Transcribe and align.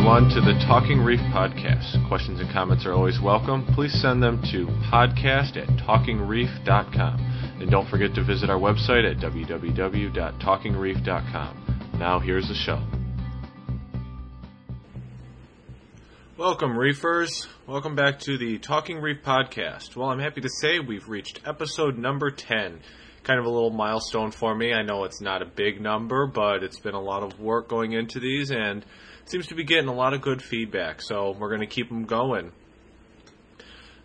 everyone, 0.00 0.30
to 0.30 0.40
the 0.40 0.54
Talking 0.66 1.02
Reef 1.02 1.20
podcast. 1.30 2.08
Questions 2.08 2.40
and 2.40 2.50
comments 2.54 2.86
are 2.86 2.94
always 2.94 3.20
welcome. 3.20 3.66
Please 3.74 3.92
send 4.00 4.22
them 4.22 4.40
to 4.50 4.66
podcast 4.90 5.58
at 5.58 5.68
talkingreef.com. 5.84 7.20
And 7.60 7.70
don't 7.70 7.86
forget 7.86 8.14
to 8.14 8.24
visit 8.24 8.48
our 8.48 8.58
website 8.58 9.04
at 9.04 9.18
www.talkingreef.com. 9.18 11.96
Now, 11.98 12.18
here's 12.18 12.48
the 12.48 12.54
show. 12.54 12.82
Welcome, 16.38 16.78
reefers. 16.78 17.46
Welcome 17.66 17.94
back 17.94 18.20
to 18.20 18.38
the 18.38 18.56
Talking 18.56 19.02
Reef 19.02 19.18
podcast. 19.22 19.96
Well, 19.96 20.08
I'm 20.08 20.20
happy 20.20 20.40
to 20.40 20.48
say 20.48 20.78
we've 20.78 21.10
reached 21.10 21.40
episode 21.44 21.98
number 21.98 22.30
10 22.30 22.80
kind 23.22 23.38
of 23.38 23.44
a 23.44 23.50
little 23.50 23.68
milestone 23.68 24.30
for 24.30 24.54
me. 24.54 24.72
I 24.72 24.80
know 24.80 25.04
it's 25.04 25.20
not 25.20 25.42
a 25.42 25.46
big 25.46 25.78
number, 25.78 26.26
but 26.26 26.62
it's 26.62 26.80
been 26.80 26.94
a 26.94 27.00
lot 27.00 27.22
of 27.22 27.38
work 27.38 27.68
going 27.68 27.92
into 27.92 28.18
these 28.18 28.50
and 28.50 28.82
seems 29.30 29.46
to 29.46 29.54
be 29.54 29.64
getting 29.64 29.88
a 29.88 29.94
lot 29.94 30.12
of 30.12 30.20
good 30.20 30.42
feedback. 30.42 31.00
So 31.00 31.36
we're 31.38 31.48
going 31.48 31.60
to 31.60 31.66
keep 31.66 31.88
them 31.88 32.04
going. 32.04 32.52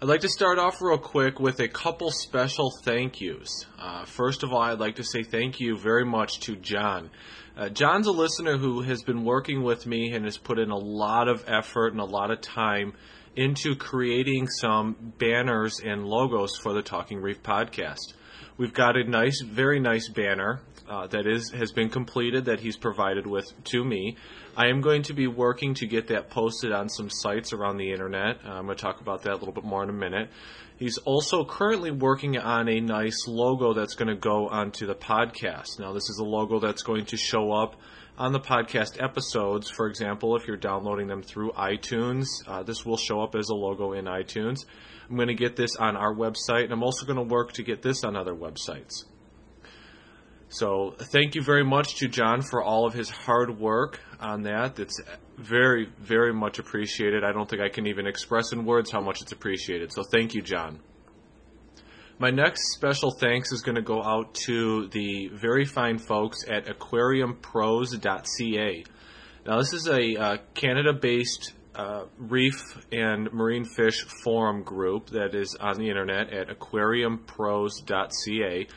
I'd 0.02 0.08
like 0.08 0.22
to 0.22 0.30
start 0.30 0.60
off 0.60 0.82
real 0.82 0.98
quick 0.98 1.40
with 1.40 1.60
a 1.60 1.68
couple 1.68 2.12
special 2.12 2.70
thank 2.84 3.22
yous. 3.22 3.66
Uh, 3.80 4.06
first 4.06 4.44
of 4.44 4.54
all, 4.54 4.62
I'd 4.62 4.80
like 4.80 4.98
to 4.98 5.04
say 5.04 5.24
thank 5.24 5.60
you 5.60 5.78
very 5.78 6.06
much 6.06 6.42
to 6.42 6.56
John. 6.56 7.10
Uh, 7.58 7.70
John's 7.70 8.06
a 8.06 8.12
listener 8.12 8.58
who 8.58 8.82
has 8.82 9.02
been 9.02 9.24
working 9.24 9.64
with 9.64 9.88
me 9.88 10.12
and 10.12 10.26
has 10.26 10.38
put 10.38 10.60
in 10.60 10.70
a 10.70 10.78
lot 10.78 11.28
of 11.28 11.44
effort 11.48 11.94
and 11.94 12.02
a 12.02 12.06
lot 12.06 12.30
of 12.30 12.42
time 12.42 12.94
into 13.36 13.76
creating 13.76 14.48
some 14.48 14.96
banners 15.18 15.80
and 15.84 16.06
logos 16.06 16.56
for 16.58 16.74
the 16.74 16.82
Talking 16.82 17.22
Reef 17.22 17.44
podcast. 17.44 18.14
We've 18.58 18.74
got 18.74 18.96
a 18.96 19.04
nice, 19.04 19.42
very 19.42 19.80
nice 19.80 20.08
banner 20.08 20.62
uh, 20.90 21.08
that 21.08 21.28
is 21.28 21.52
has 21.52 21.72
been 21.72 21.90
completed 21.90 22.46
that 22.46 22.60
he's 22.60 22.78
provided 22.78 23.28
with 23.28 23.46
to 23.66 23.84
me. 23.84 24.16
I 24.56 24.68
am 24.68 24.80
going 24.82 25.04
to 25.04 25.14
be 25.14 25.28
working 25.28 25.74
to 25.76 25.88
get 25.88 26.08
that 26.08 26.30
posted 26.30 26.72
on 26.72 26.88
some 26.88 27.10
sites 27.10 27.52
around 27.52 27.78
the 27.78 27.92
internet. 27.92 28.38
Uh, 28.46 28.52
I'm 28.52 28.66
going 28.66 28.78
to 28.78 28.82
talk 28.82 29.02
about 29.02 29.24
that 29.24 29.34
a 29.34 29.38
little 29.38 29.54
bit 29.54 29.66
more 29.66 29.84
in 29.84 29.90
a 29.90 29.94
minute. 29.94 30.30
He's 30.78 30.98
also 31.00 31.46
currently 31.46 31.92
working 31.92 32.38
on 32.38 32.70
a 32.70 32.80
nice 32.80 33.28
logo 33.28 33.74
that's 33.74 33.96
going 33.96 34.10
to 34.10 34.16
go 34.16 34.48
onto 34.48 34.86
the 34.86 34.96
podcast. 34.96 35.80
Now, 35.80 35.94
this 35.94 36.10
is 36.10 36.20
a 36.20 36.26
logo 36.26 36.60
that's 36.60 36.84
going 36.84 37.06
to 37.06 37.18
show 37.18 37.52
up 37.52 37.76
on 38.18 38.32
the 38.32 38.40
podcast 38.40 39.02
episodes. 39.04 39.70
For 39.70 39.88
example, 39.88 40.36
if 40.36 40.48
you're 40.48 40.58
downloading 40.58 41.08
them 41.08 41.22
through 41.22 41.52
iTunes, 41.52 42.26
uh, 42.48 42.64
this 42.64 42.86
will 42.86 42.98
show 42.98 43.22
up 43.22 43.36
as 43.36 43.50
a 43.50 43.56
logo 43.56 43.94
in 43.94 44.06
iTunes. 44.06 44.66
I'm 45.10 45.16
going 45.16 45.28
to 45.28 45.36
get 45.36 45.56
this 45.56 45.76
on 45.76 45.96
our 45.96 46.14
website, 46.14 46.64
and 46.64 46.74
I'm 46.74 46.84
also 46.84 47.06
going 47.06 47.18
to 47.18 47.34
work 47.34 47.54
to 47.54 47.64
get 47.64 47.82
this 47.82 48.04
on 48.04 48.16
other 48.16 48.34
websites. 48.34 49.04
So, 50.48 50.96
thank 50.98 51.36
you 51.36 51.42
very 51.42 51.66
much 51.66 51.96
to 51.96 52.08
John 52.08 52.42
for 52.42 52.64
all 52.64 52.86
of 52.86 52.94
his 52.94 53.10
hard 53.10 53.60
work 53.60 54.00
on 54.20 54.44
that. 54.44 54.80
It's 54.80 55.02
very, 55.38 55.90
very 56.00 56.34
much 56.34 56.60
appreciated. 56.60 57.24
I 57.24 57.34
don't 57.34 57.50
think 57.50 57.62
I 57.62 57.70
can 57.70 57.88
even 57.88 58.08
express 58.08 58.54
in 58.54 58.64
words 58.64 58.92
how 58.92 59.02
much 59.02 59.22
it's 59.22 59.32
appreciated. 59.32 59.92
So, 59.92 60.04
thank 60.04 60.34
you, 60.34 60.42
John. 60.42 60.80
My 62.18 62.32
next 62.32 62.76
special 62.76 63.12
thanks 63.12 63.52
is 63.52 63.62
going 63.62 63.76
to 63.76 63.82
go 63.82 64.02
out 64.02 64.36
to 64.46 64.88
the 64.88 65.28
very 65.34 65.66
fine 65.66 65.98
folks 65.98 66.46
at 66.48 66.68
aquariumpros.ca. 66.68 68.86
Now, 69.46 69.58
this 69.58 69.74
is 69.74 69.90
a 69.90 70.16
uh, 70.16 70.38
Canada 70.54 70.94
based 70.94 71.52
uh, 71.76 72.06
reef 72.18 72.56
and 72.94 73.34
marine 73.34 73.66
fish 73.66 74.06
forum 74.24 74.64
group 74.64 75.10
that 75.10 75.36
is 75.36 75.58
on 75.60 75.78
the 75.78 75.90
internet 75.90 76.32
at 76.32 76.48
aquariumpros.ca. 76.48 78.68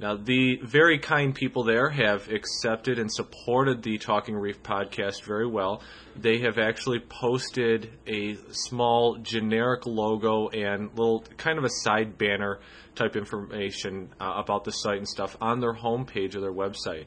Now, 0.00 0.16
the 0.16 0.56
very 0.62 0.98
kind 0.98 1.34
people 1.34 1.62
there 1.62 1.90
have 1.90 2.30
accepted 2.30 2.98
and 2.98 3.12
supported 3.12 3.82
the 3.82 3.98
Talking 3.98 4.34
Reef 4.34 4.62
podcast 4.62 5.24
very 5.24 5.46
well. 5.46 5.82
They 6.16 6.38
have 6.38 6.56
actually 6.56 7.00
posted 7.00 7.90
a 8.06 8.38
small 8.50 9.18
generic 9.18 9.84
logo 9.84 10.48
and 10.48 10.88
little 10.96 11.22
kind 11.36 11.58
of 11.58 11.64
a 11.64 11.70
side 11.82 12.16
banner 12.16 12.60
type 12.94 13.14
information 13.14 14.08
uh, 14.18 14.32
about 14.42 14.64
the 14.64 14.70
site 14.70 14.96
and 14.96 15.08
stuff 15.08 15.36
on 15.38 15.60
their 15.60 15.74
homepage 15.74 16.34
of 16.34 16.40
their 16.40 16.52
website. 16.52 17.04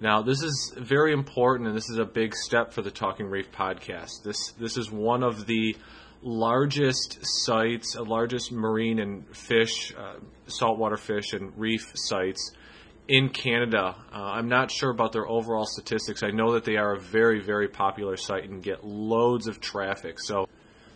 Now, 0.00 0.22
this 0.22 0.42
is 0.42 0.74
very 0.76 1.12
important, 1.12 1.68
and 1.68 1.76
this 1.76 1.88
is 1.88 1.98
a 1.98 2.04
big 2.04 2.34
step 2.34 2.72
for 2.72 2.82
the 2.82 2.90
Talking 2.90 3.26
Reef 3.26 3.52
podcast. 3.52 4.24
This 4.24 4.50
this 4.58 4.76
is 4.76 4.90
one 4.90 5.22
of 5.22 5.46
the 5.46 5.76
largest 6.22 7.18
sites, 7.22 7.96
uh, 7.96 8.04
largest 8.04 8.52
marine 8.52 8.98
and 9.00 9.36
fish, 9.36 9.92
uh, 9.96 10.14
saltwater 10.46 10.96
fish 10.96 11.32
and 11.32 11.52
reef 11.58 11.92
sites 11.94 12.52
in 13.08 13.28
Canada. 13.28 13.96
Uh, 14.12 14.16
I'm 14.16 14.48
not 14.48 14.70
sure 14.70 14.90
about 14.90 15.12
their 15.12 15.28
overall 15.28 15.66
statistics. 15.66 16.22
I 16.22 16.30
know 16.30 16.52
that 16.52 16.64
they 16.64 16.76
are 16.76 16.94
a 16.94 17.00
very, 17.00 17.40
very 17.40 17.68
popular 17.68 18.16
site 18.16 18.48
and 18.48 18.62
get 18.62 18.84
loads 18.84 19.48
of 19.48 19.60
traffic. 19.60 20.20
So, 20.20 20.46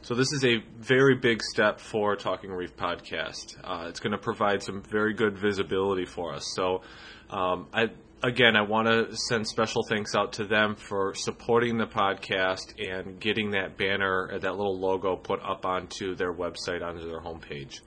so 0.03 0.15
this 0.15 0.33
is 0.33 0.45
a 0.45 0.59
very 0.79 1.17
big 1.17 1.43
step 1.43 1.81
for 1.81 2.15
Talking 2.15 2.51
Reef 2.53 2.77
podcast. 2.77 3.57
Uh, 3.65 3.87
it's 3.89 3.99
going 3.99 4.13
to 4.13 4.19
provide 4.19 4.63
some 4.63 4.83
very 4.83 5.15
good 5.15 5.37
visibility 5.37 6.05
for 6.05 6.35
us. 6.35 6.53
So, 6.55 6.83
um, 7.29 7.67
I 7.73 7.91
again, 8.23 8.57
I 8.57 8.63
want 8.63 8.89
to 8.89 9.17
send 9.17 9.47
special 9.47 9.83
thanks 9.89 10.15
out 10.15 10.35
to 10.35 10.45
them 10.45 10.77
for 10.77 11.15
supporting 11.15 11.79
the 11.79 11.87
podcast 11.87 12.75
and 12.79 13.21
getting 13.21 13.51
that 13.53 13.77
banner, 13.77 14.31
uh, 14.33 14.39
that 14.39 14.57
little 14.57 14.79
logo 14.79 15.17
put 15.17 15.41
up 15.43 15.65
onto 15.65 16.15
their 16.15 16.33
website, 16.33 16.83
onto 16.83 17.07
their 17.09 17.21
homepage. 17.21 17.81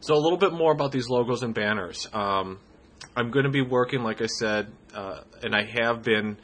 So, 0.00 0.14
a 0.14 0.18
little 0.18 0.38
bit 0.38 0.52
more 0.52 0.72
about 0.72 0.92
these 0.92 1.08
logos 1.08 1.42
and 1.42 1.54
banners. 1.54 2.08
Um, 2.12 2.58
I'm 3.16 3.30
going 3.30 3.44
to 3.44 3.50
be 3.50 3.62
working, 3.62 4.02
like 4.02 4.20
I 4.20 4.26
said, 4.26 4.72
uh, 4.94 5.20
and 5.42 5.54
I 5.54 5.64
have 5.64 6.02
been 6.02 6.36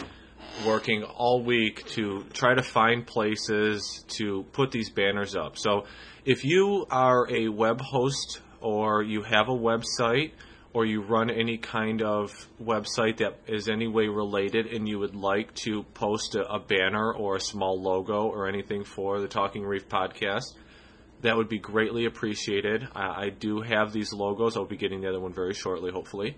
working 0.66 1.02
all 1.02 1.42
week 1.42 1.84
to 1.90 2.24
try 2.32 2.54
to 2.54 2.62
find 2.62 3.06
places 3.06 4.04
to 4.08 4.44
put 4.52 4.70
these 4.70 4.90
banners 4.90 5.34
up. 5.34 5.56
So, 5.56 5.86
if 6.24 6.44
you 6.44 6.86
are 6.90 7.28
a 7.32 7.48
web 7.48 7.80
host 7.80 8.42
or 8.60 9.02
you 9.02 9.22
have 9.22 9.48
a 9.48 9.56
website, 9.56 10.32
or 10.72 10.84
you 10.84 11.02
run 11.02 11.30
any 11.30 11.56
kind 11.56 12.02
of 12.02 12.30
website 12.62 13.18
that 13.18 13.38
is 13.46 13.68
any 13.68 13.88
way 13.88 14.06
related 14.06 14.66
and 14.66 14.88
you 14.88 14.98
would 14.98 15.14
like 15.14 15.54
to 15.54 15.82
post 15.94 16.34
a, 16.34 16.46
a, 16.46 16.58
banner 16.58 17.12
or 17.12 17.36
a 17.36 17.40
small 17.40 17.80
logo 17.80 18.28
or 18.28 18.48
anything 18.48 18.84
for 18.84 19.20
the 19.20 19.28
Talking 19.28 19.64
Reef 19.64 19.88
podcast, 19.88 20.54
that 21.22 21.36
would 21.36 21.48
be 21.48 21.58
greatly 21.58 22.04
appreciated. 22.04 22.86
I, 22.94 23.24
I 23.24 23.28
do 23.30 23.60
have 23.62 23.92
these 23.92 24.12
logos. 24.12 24.56
I'll 24.56 24.66
be 24.66 24.76
getting 24.76 25.00
the 25.00 25.08
other 25.08 25.20
one 25.20 25.32
very 25.32 25.54
shortly, 25.54 25.90
hopefully. 25.90 26.36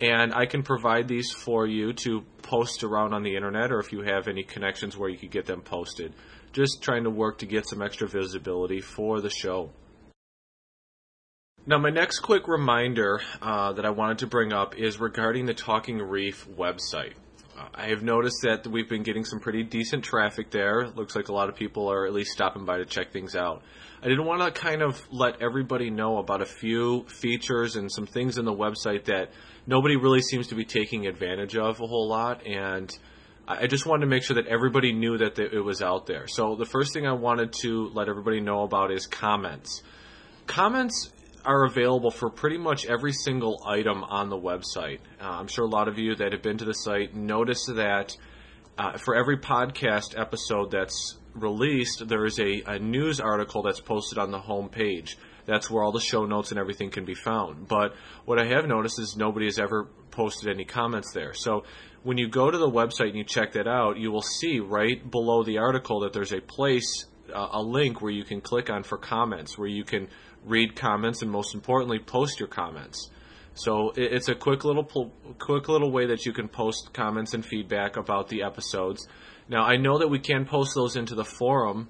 And 0.00 0.32
I 0.32 0.46
can 0.46 0.62
provide 0.62 1.08
these 1.08 1.32
for 1.32 1.66
you 1.66 1.92
to 1.92 2.22
post 2.42 2.84
around 2.84 3.14
on 3.14 3.22
the 3.22 3.34
internet 3.34 3.72
or 3.72 3.80
if 3.80 3.92
you 3.92 4.02
have 4.02 4.28
any 4.28 4.44
connections 4.44 4.96
where 4.96 5.08
you 5.08 5.18
could 5.18 5.30
get 5.30 5.46
them 5.46 5.60
posted. 5.60 6.14
Just 6.52 6.82
trying 6.82 7.04
to 7.04 7.10
work 7.10 7.38
to 7.38 7.46
get 7.46 7.68
some 7.68 7.82
extra 7.82 8.08
visibility 8.08 8.80
for 8.80 9.20
the 9.20 9.30
show. 9.30 9.70
Now, 11.68 11.76
my 11.76 11.90
next 11.90 12.20
quick 12.20 12.48
reminder 12.48 13.20
uh, 13.42 13.74
that 13.74 13.84
I 13.84 13.90
wanted 13.90 14.20
to 14.20 14.26
bring 14.26 14.54
up 14.54 14.78
is 14.78 14.98
regarding 14.98 15.44
the 15.44 15.52
Talking 15.52 15.98
Reef 15.98 16.48
website. 16.48 17.12
Uh, 17.58 17.66
I 17.74 17.88
have 17.88 18.02
noticed 18.02 18.38
that 18.44 18.66
we've 18.66 18.88
been 18.88 19.02
getting 19.02 19.22
some 19.22 19.38
pretty 19.38 19.64
decent 19.64 20.02
traffic 20.02 20.50
there. 20.50 20.80
It 20.80 20.96
looks 20.96 21.14
like 21.14 21.28
a 21.28 21.34
lot 21.34 21.50
of 21.50 21.56
people 21.56 21.92
are 21.92 22.06
at 22.06 22.14
least 22.14 22.30
stopping 22.30 22.64
by 22.64 22.78
to 22.78 22.86
check 22.86 23.12
things 23.12 23.36
out. 23.36 23.60
I 24.02 24.08
didn't 24.08 24.24
want 24.24 24.40
to 24.40 24.58
kind 24.58 24.80
of 24.80 25.06
let 25.12 25.42
everybody 25.42 25.90
know 25.90 26.16
about 26.16 26.40
a 26.40 26.46
few 26.46 27.04
features 27.04 27.76
and 27.76 27.92
some 27.92 28.06
things 28.06 28.38
in 28.38 28.46
the 28.46 28.54
website 28.54 29.04
that 29.04 29.32
nobody 29.66 29.96
really 29.96 30.22
seems 30.22 30.46
to 30.46 30.54
be 30.54 30.64
taking 30.64 31.06
advantage 31.06 31.54
of 31.54 31.82
a 31.82 31.86
whole 31.86 32.08
lot, 32.08 32.46
and 32.46 32.90
I 33.46 33.66
just 33.66 33.84
wanted 33.84 34.06
to 34.06 34.10
make 34.10 34.22
sure 34.22 34.36
that 34.36 34.46
everybody 34.46 34.94
knew 34.94 35.18
that 35.18 35.38
it 35.38 35.62
was 35.62 35.82
out 35.82 36.06
there. 36.06 36.28
So, 36.28 36.56
the 36.56 36.64
first 36.64 36.94
thing 36.94 37.06
I 37.06 37.12
wanted 37.12 37.52
to 37.60 37.90
let 37.92 38.08
everybody 38.08 38.40
know 38.40 38.62
about 38.62 38.90
is 38.90 39.06
comments. 39.06 39.82
Comments 40.46 41.12
are 41.44 41.64
available 41.64 42.10
for 42.10 42.30
pretty 42.30 42.58
much 42.58 42.86
every 42.86 43.12
single 43.12 43.62
item 43.66 44.04
on 44.04 44.28
the 44.28 44.38
website. 44.38 44.98
Uh, 45.20 45.30
I'm 45.30 45.48
sure 45.48 45.64
a 45.64 45.68
lot 45.68 45.88
of 45.88 45.98
you 45.98 46.14
that 46.16 46.32
have 46.32 46.42
been 46.42 46.58
to 46.58 46.64
the 46.64 46.74
site 46.74 47.14
notice 47.14 47.66
that 47.66 48.16
uh, 48.76 48.96
for 48.98 49.16
every 49.16 49.38
podcast 49.38 50.18
episode 50.18 50.70
that's 50.70 51.16
released, 51.34 52.06
there 52.08 52.24
is 52.24 52.38
a, 52.38 52.62
a 52.66 52.78
news 52.78 53.20
article 53.20 53.62
that's 53.62 53.80
posted 53.80 54.18
on 54.18 54.30
the 54.30 54.40
home 54.40 54.68
page. 54.68 55.16
That's 55.46 55.70
where 55.70 55.82
all 55.82 55.92
the 55.92 56.00
show 56.00 56.26
notes 56.26 56.50
and 56.50 56.60
everything 56.60 56.90
can 56.90 57.04
be 57.04 57.14
found. 57.14 57.68
But 57.68 57.94
what 58.24 58.38
I 58.38 58.46
have 58.46 58.66
noticed 58.66 59.00
is 59.00 59.16
nobody 59.16 59.46
has 59.46 59.58
ever 59.58 59.88
posted 60.10 60.50
any 60.50 60.64
comments 60.64 61.12
there. 61.12 61.32
So 61.32 61.64
when 62.02 62.18
you 62.18 62.28
go 62.28 62.50
to 62.50 62.58
the 62.58 62.70
website 62.70 63.08
and 63.08 63.16
you 63.16 63.24
check 63.24 63.52
that 63.52 63.66
out, 63.66 63.98
you 63.98 64.12
will 64.12 64.22
see 64.22 64.60
right 64.60 65.10
below 65.10 65.42
the 65.42 65.58
article 65.58 66.00
that 66.00 66.12
there's 66.12 66.32
a 66.32 66.40
place, 66.40 67.06
uh, 67.34 67.48
a 67.52 67.62
link 67.62 68.02
where 68.02 68.12
you 68.12 68.24
can 68.24 68.40
click 68.40 68.70
on 68.70 68.82
for 68.82 68.98
comments, 68.98 69.56
where 69.56 69.68
you 69.68 69.84
can 69.84 70.08
read 70.44 70.76
comments, 70.76 71.22
and 71.22 71.30
most 71.30 71.54
importantly, 71.54 71.98
post 71.98 72.38
your 72.38 72.48
comments. 72.48 73.10
So 73.54 73.92
it's 73.96 74.28
a 74.28 74.36
quick 74.36 74.64
little 74.64 74.84
quick 75.38 75.68
little 75.68 75.90
way 75.90 76.06
that 76.06 76.24
you 76.24 76.32
can 76.32 76.46
post 76.46 76.90
comments 76.92 77.34
and 77.34 77.44
feedback 77.44 77.96
about 77.96 78.28
the 78.28 78.42
episodes. 78.42 79.08
Now 79.48 79.64
I 79.64 79.76
know 79.76 79.98
that 79.98 80.08
we 80.08 80.20
can 80.20 80.44
post 80.44 80.76
those 80.76 80.94
into 80.94 81.16
the 81.16 81.24
forum, 81.24 81.88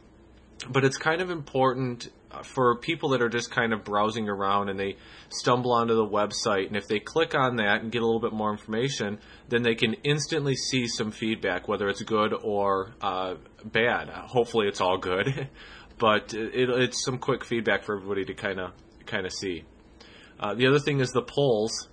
but 0.71 0.85
it's 0.85 0.97
kind 0.97 1.21
of 1.21 1.29
important 1.29 2.09
uh, 2.31 2.43
for 2.43 2.77
people 2.77 3.11
that 3.11 3.23
are 3.23 3.29
just 3.29 3.50
kind 3.50 3.73
of 3.73 3.85
browsing 3.85 4.29
around 4.29 4.69
and 4.69 4.79
they 4.79 4.97
stumble 5.29 5.73
onto 5.73 5.94
the 5.94 6.06
website, 6.06 6.67
and 6.69 6.77
if 6.77 6.87
they 6.89 7.01
click 7.01 7.35
on 7.35 7.56
that 7.56 7.83
and 7.83 7.93
get 7.93 8.03
a 8.03 8.05
little 8.05 8.21
bit 8.21 8.33
more 8.33 8.51
information, 8.51 9.19
then 9.49 9.62
they 9.62 9.75
can 9.75 9.94
instantly 10.05 10.55
see 10.55 10.87
some 10.87 11.11
feedback, 11.11 11.69
whether 11.69 11.89
it's 11.89 12.03
good 12.03 12.35
or 12.43 12.94
uh, 13.01 13.35
bad. 13.65 14.09
Hopefully, 14.09 14.69
it's 14.69 14.81
all 14.81 14.99
good, 14.99 15.49
but 15.99 16.35
it, 16.35 16.71
it's 16.71 17.05
some 17.05 17.19
quick 17.19 17.45
feedback 17.45 17.85
for 17.85 17.97
everybody 17.97 18.25
to 18.25 18.35
kind 18.35 18.61
of 18.61 18.73
kind 19.06 19.27
of 19.27 19.33
see. 19.33 19.65
Uh, 20.39 20.55
the 20.55 20.67
other 20.67 20.79
thing 20.79 21.00
is 21.00 21.11
the 21.11 21.23
polls. 21.23 21.89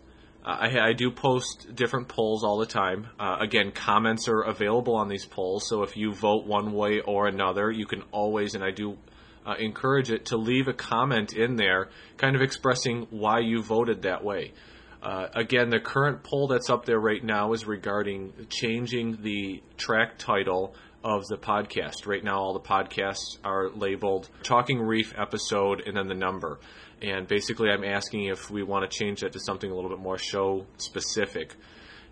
Uh, 0.45 0.57
I, 0.59 0.89
I, 0.89 0.93
do 0.93 1.09
post 1.09 1.73
different 1.73 2.07
polls 2.07 2.43
all 2.43 2.59
the 2.59 2.67
time. 2.67 3.07
Uh, 3.19 3.37
again, 3.39 3.71
comments 3.71 4.27
are 4.27 4.41
available 4.41 4.95
on 4.95 5.07
these 5.07 5.25
polls, 5.25 5.67
so 5.67 5.81
if 5.81 5.97
you 5.97 6.13
vote 6.13 6.45
one 6.45 6.71
way 6.71 7.01
or 7.01 7.27
another, 7.27 7.71
you 7.71 7.87
can 7.87 8.03
always, 8.11 8.53
and 8.53 8.63
I 8.63 8.69
do 8.69 8.97
uh, 9.45 9.55
encourage 9.57 10.11
it, 10.11 10.25
to 10.27 10.37
leave 10.37 10.67
a 10.67 10.73
comment 10.73 11.33
in 11.33 11.55
there 11.55 11.89
kind 12.17 12.35
of 12.35 12.41
expressing 12.41 13.07
why 13.09 13.39
you 13.39 13.63
voted 13.63 14.03
that 14.03 14.23
way. 14.23 14.53
Uh, 15.01 15.27
again, 15.35 15.69
the 15.69 15.79
current 15.79 16.23
poll 16.23 16.47
that's 16.47 16.69
up 16.69 16.85
there 16.85 16.99
right 16.99 17.23
now 17.23 17.53
is 17.53 17.65
regarding 17.65 18.33
changing 18.49 19.21
the 19.21 19.61
track 19.77 20.17
title 20.17 20.73
of 21.05 21.27
the 21.27 21.37
podcast. 21.37 22.07
Right 22.07 22.23
now, 22.23 22.39
all 22.39 22.53
the 22.53 22.59
podcasts 22.59 23.37
are 23.43 23.69
labeled 23.69 24.27
Talking 24.41 24.81
Reef 24.81 25.13
episode 25.15 25.83
and 25.85 25.95
then 25.95 26.07
the 26.07 26.15
number. 26.15 26.59
And 26.99 27.27
basically, 27.27 27.69
I'm 27.69 27.83
asking 27.83 28.25
if 28.25 28.49
we 28.49 28.63
want 28.63 28.89
to 28.89 28.97
change 28.97 29.21
that 29.21 29.31
to 29.33 29.39
something 29.39 29.69
a 29.69 29.75
little 29.75 29.91
bit 29.91 29.99
more 29.99 30.17
show 30.17 30.65
specific. 30.77 31.55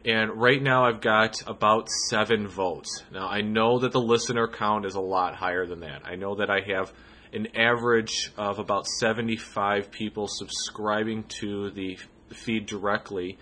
And 0.06 0.40
right 0.40 0.62
now, 0.62 0.86
I've 0.86 1.02
got 1.02 1.42
about 1.48 1.90
seven 2.08 2.48
votes. 2.48 3.04
Now, 3.12 3.28
I 3.28 3.42
know 3.42 3.80
that 3.80 3.94
the 3.94 4.02
listener 4.02 4.48
count 4.48 4.86
is 4.86 4.94
a 4.94 5.02
lot 5.02 5.34
higher 5.34 5.66
than 5.66 5.80
that. 5.80 6.04
I 6.06 6.16
know 6.16 6.36
that 6.36 6.52
I 6.52 6.60
have 6.68 6.94
an 7.34 7.48
average 7.56 8.32
of 8.38 8.60
about 8.60 8.86
75 8.86 9.90
people 9.90 10.28
subscribing 10.28 11.24
to 11.40 11.72
the 11.72 11.98
feed 12.30 12.68
directly, 12.68 13.40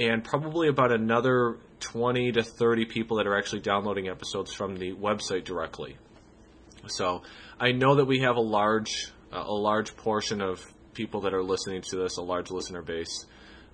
and 0.00 0.24
probably 0.24 0.68
about 0.68 0.90
another 0.90 1.58
20 1.80 2.32
to 2.32 2.42
30 2.42 2.86
people 2.86 3.18
that 3.18 3.26
are 3.26 3.36
actually 3.36 3.60
downloading 3.60 4.08
episodes 4.08 4.52
from 4.52 4.76
the 4.76 4.94
website 4.94 5.44
directly. 5.44 5.96
So 6.86 7.22
I 7.60 7.72
know 7.72 7.96
that 7.96 8.06
we 8.06 8.20
have 8.20 8.36
a 8.36 8.40
large 8.40 9.12
uh, 9.32 9.44
a 9.46 9.52
large 9.52 9.96
portion 9.96 10.40
of 10.40 10.64
people 10.94 11.20
that 11.20 11.34
are 11.34 11.42
listening 11.42 11.82
to 11.82 11.96
this, 11.96 12.16
a 12.16 12.22
large 12.22 12.50
listener 12.50 12.82
base. 12.82 13.26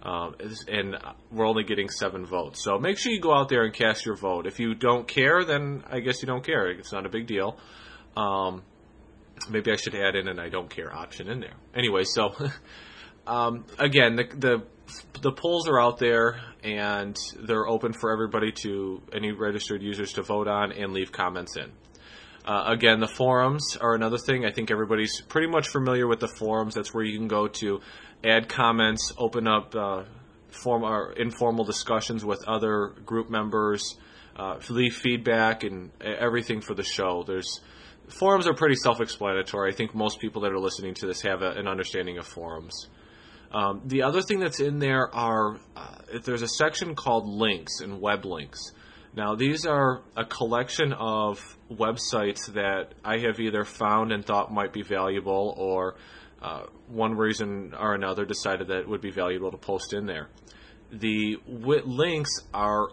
Um, 0.02 0.34
and 0.69 0.96
we're 1.32 1.46
only 1.46 1.64
getting 1.64 1.88
seven 1.88 2.26
votes. 2.26 2.62
So 2.62 2.79
make 2.79 2.99
sure 2.99 3.11
you 3.11 3.20
go 3.20 3.32
out 3.32 3.49
there 3.49 3.64
and 3.64 3.72
cast 3.72 4.05
your 4.05 4.17
vote. 4.17 4.46
If 4.46 4.61
you 4.61 4.75
don't 4.75 5.08
care, 5.08 5.44
then 5.44 5.82
I 5.90 6.00
guess 6.00 6.20
you 6.20 6.26
don't 6.26 6.44
care. 6.44 6.69
It's 6.69 6.93
not 6.93 7.06
a 7.06 7.08
big 7.08 7.26
deal. 7.26 7.58
Um, 8.17 8.62
maybe 9.49 9.72
I 9.72 9.76
should 9.76 9.94
add 9.94 10.14
in 10.14 10.29
an 10.29 10.38
I 10.38 10.50
don't 10.50 10.69
care 10.69 10.94
option 10.94 11.29
in 11.29 11.40
there. 11.40 11.55
Anyway, 11.75 12.05
so 12.05 12.34
um, 13.26 13.64
again, 13.79 14.17
the, 14.17 14.25
the 14.37 14.62
the 15.22 15.32
polls 15.32 15.68
are 15.68 15.80
out 15.80 15.98
there 15.98 16.40
and 16.62 17.16
they're 17.38 17.66
open 17.66 17.92
for 17.92 18.12
everybody 18.12 18.52
to 18.52 19.02
any 19.12 19.32
registered 19.32 19.82
users 19.82 20.12
to 20.14 20.22
vote 20.22 20.48
on 20.48 20.72
and 20.72 20.92
leave 20.92 21.12
comments 21.12 21.56
in. 21.56 21.72
Uh, 22.44 22.64
again, 22.68 23.00
the 23.00 23.08
forums 23.08 23.76
are 23.80 23.94
another 23.94 24.18
thing. 24.18 24.44
I 24.44 24.52
think 24.52 24.70
everybody's 24.70 25.20
pretty 25.22 25.48
much 25.48 25.68
familiar 25.68 26.06
with 26.06 26.20
the 26.20 26.28
forums. 26.28 26.74
That's 26.74 26.94
where 26.94 27.02
you 27.02 27.18
can 27.18 27.26
go 27.26 27.48
to 27.48 27.80
add 28.24 28.48
comments, 28.48 29.12
open 29.18 29.48
up 29.48 29.74
uh, 29.74 30.04
form 30.50 30.84
or 30.84 31.12
informal 31.12 31.64
discussions 31.64 32.24
with 32.24 32.44
other 32.46 32.94
group 33.04 33.30
members, 33.30 33.96
uh, 34.36 34.58
leave 34.68 34.94
feedback, 34.94 35.64
and 35.64 35.90
everything 36.00 36.60
for 36.60 36.74
the 36.74 36.84
show. 36.84 37.24
There's 37.26 37.60
forums 38.08 38.46
are 38.46 38.54
pretty 38.54 38.76
self-explanatory. 38.76 39.72
I 39.72 39.74
think 39.74 39.94
most 39.94 40.20
people 40.20 40.42
that 40.42 40.52
are 40.52 40.60
listening 40.60 40.94
to 40.94 41.06
this 41.06 41.22
have 41.22 41.42
a, 41.42 41.50
an 41.50 41.66
understanding 41.66 42.18
of 42.18 42.26
forums. 42.26 42.88
Um, 43.52 43.82
the 43.84 44.02
other 44.02 44.22
thing 44.22 44.40
that's 44.40 44.60
in 44.60 44.78
there 44.78 45.14
are 45.14 45.56
uh, 45.76 45.96
there's 46.25 46.43
a 46.43 46.48
section 46.48 46.94
called 46.94 47.28
links 47.28 47.81
and 47.81 48.00
web 48.00 48.25
links. 48.25 48.72
Now, 49.14 49.34
these 49.34 49.64
are 49.64 50.02
a 50.14 50.26
collection 50.26 50.93
of 50.93 51.40
websites 51.70 52.52
that 52.52 52.94
I 53.02 53.19
have 53.19 53.40
either 53.40 53.64
found 53.64 54.12
and 54.12 54.25
thought 54.25 54.52
might 54.52 54.75
be 54.75 54.82
valuable, 54.82 55.54
or 55.56 55.96
uh, 56.43 56.64
one 56.88 57.14
reason 57.14 57.72
or 57.78 57.94
another 57.94 58.26
decided 58.26 58.69
that 58.69 58.81
it 58.81 58.88
would 58.88 59.00
be 59.00 59.10
valuable 59.10 59.50
to 59.50 59.56
post 59.56 59.94
in 59.94 60.04
there. 60.04 60.28
The 60.93 61.38
links 61.46 62.31
are 62.52 62.88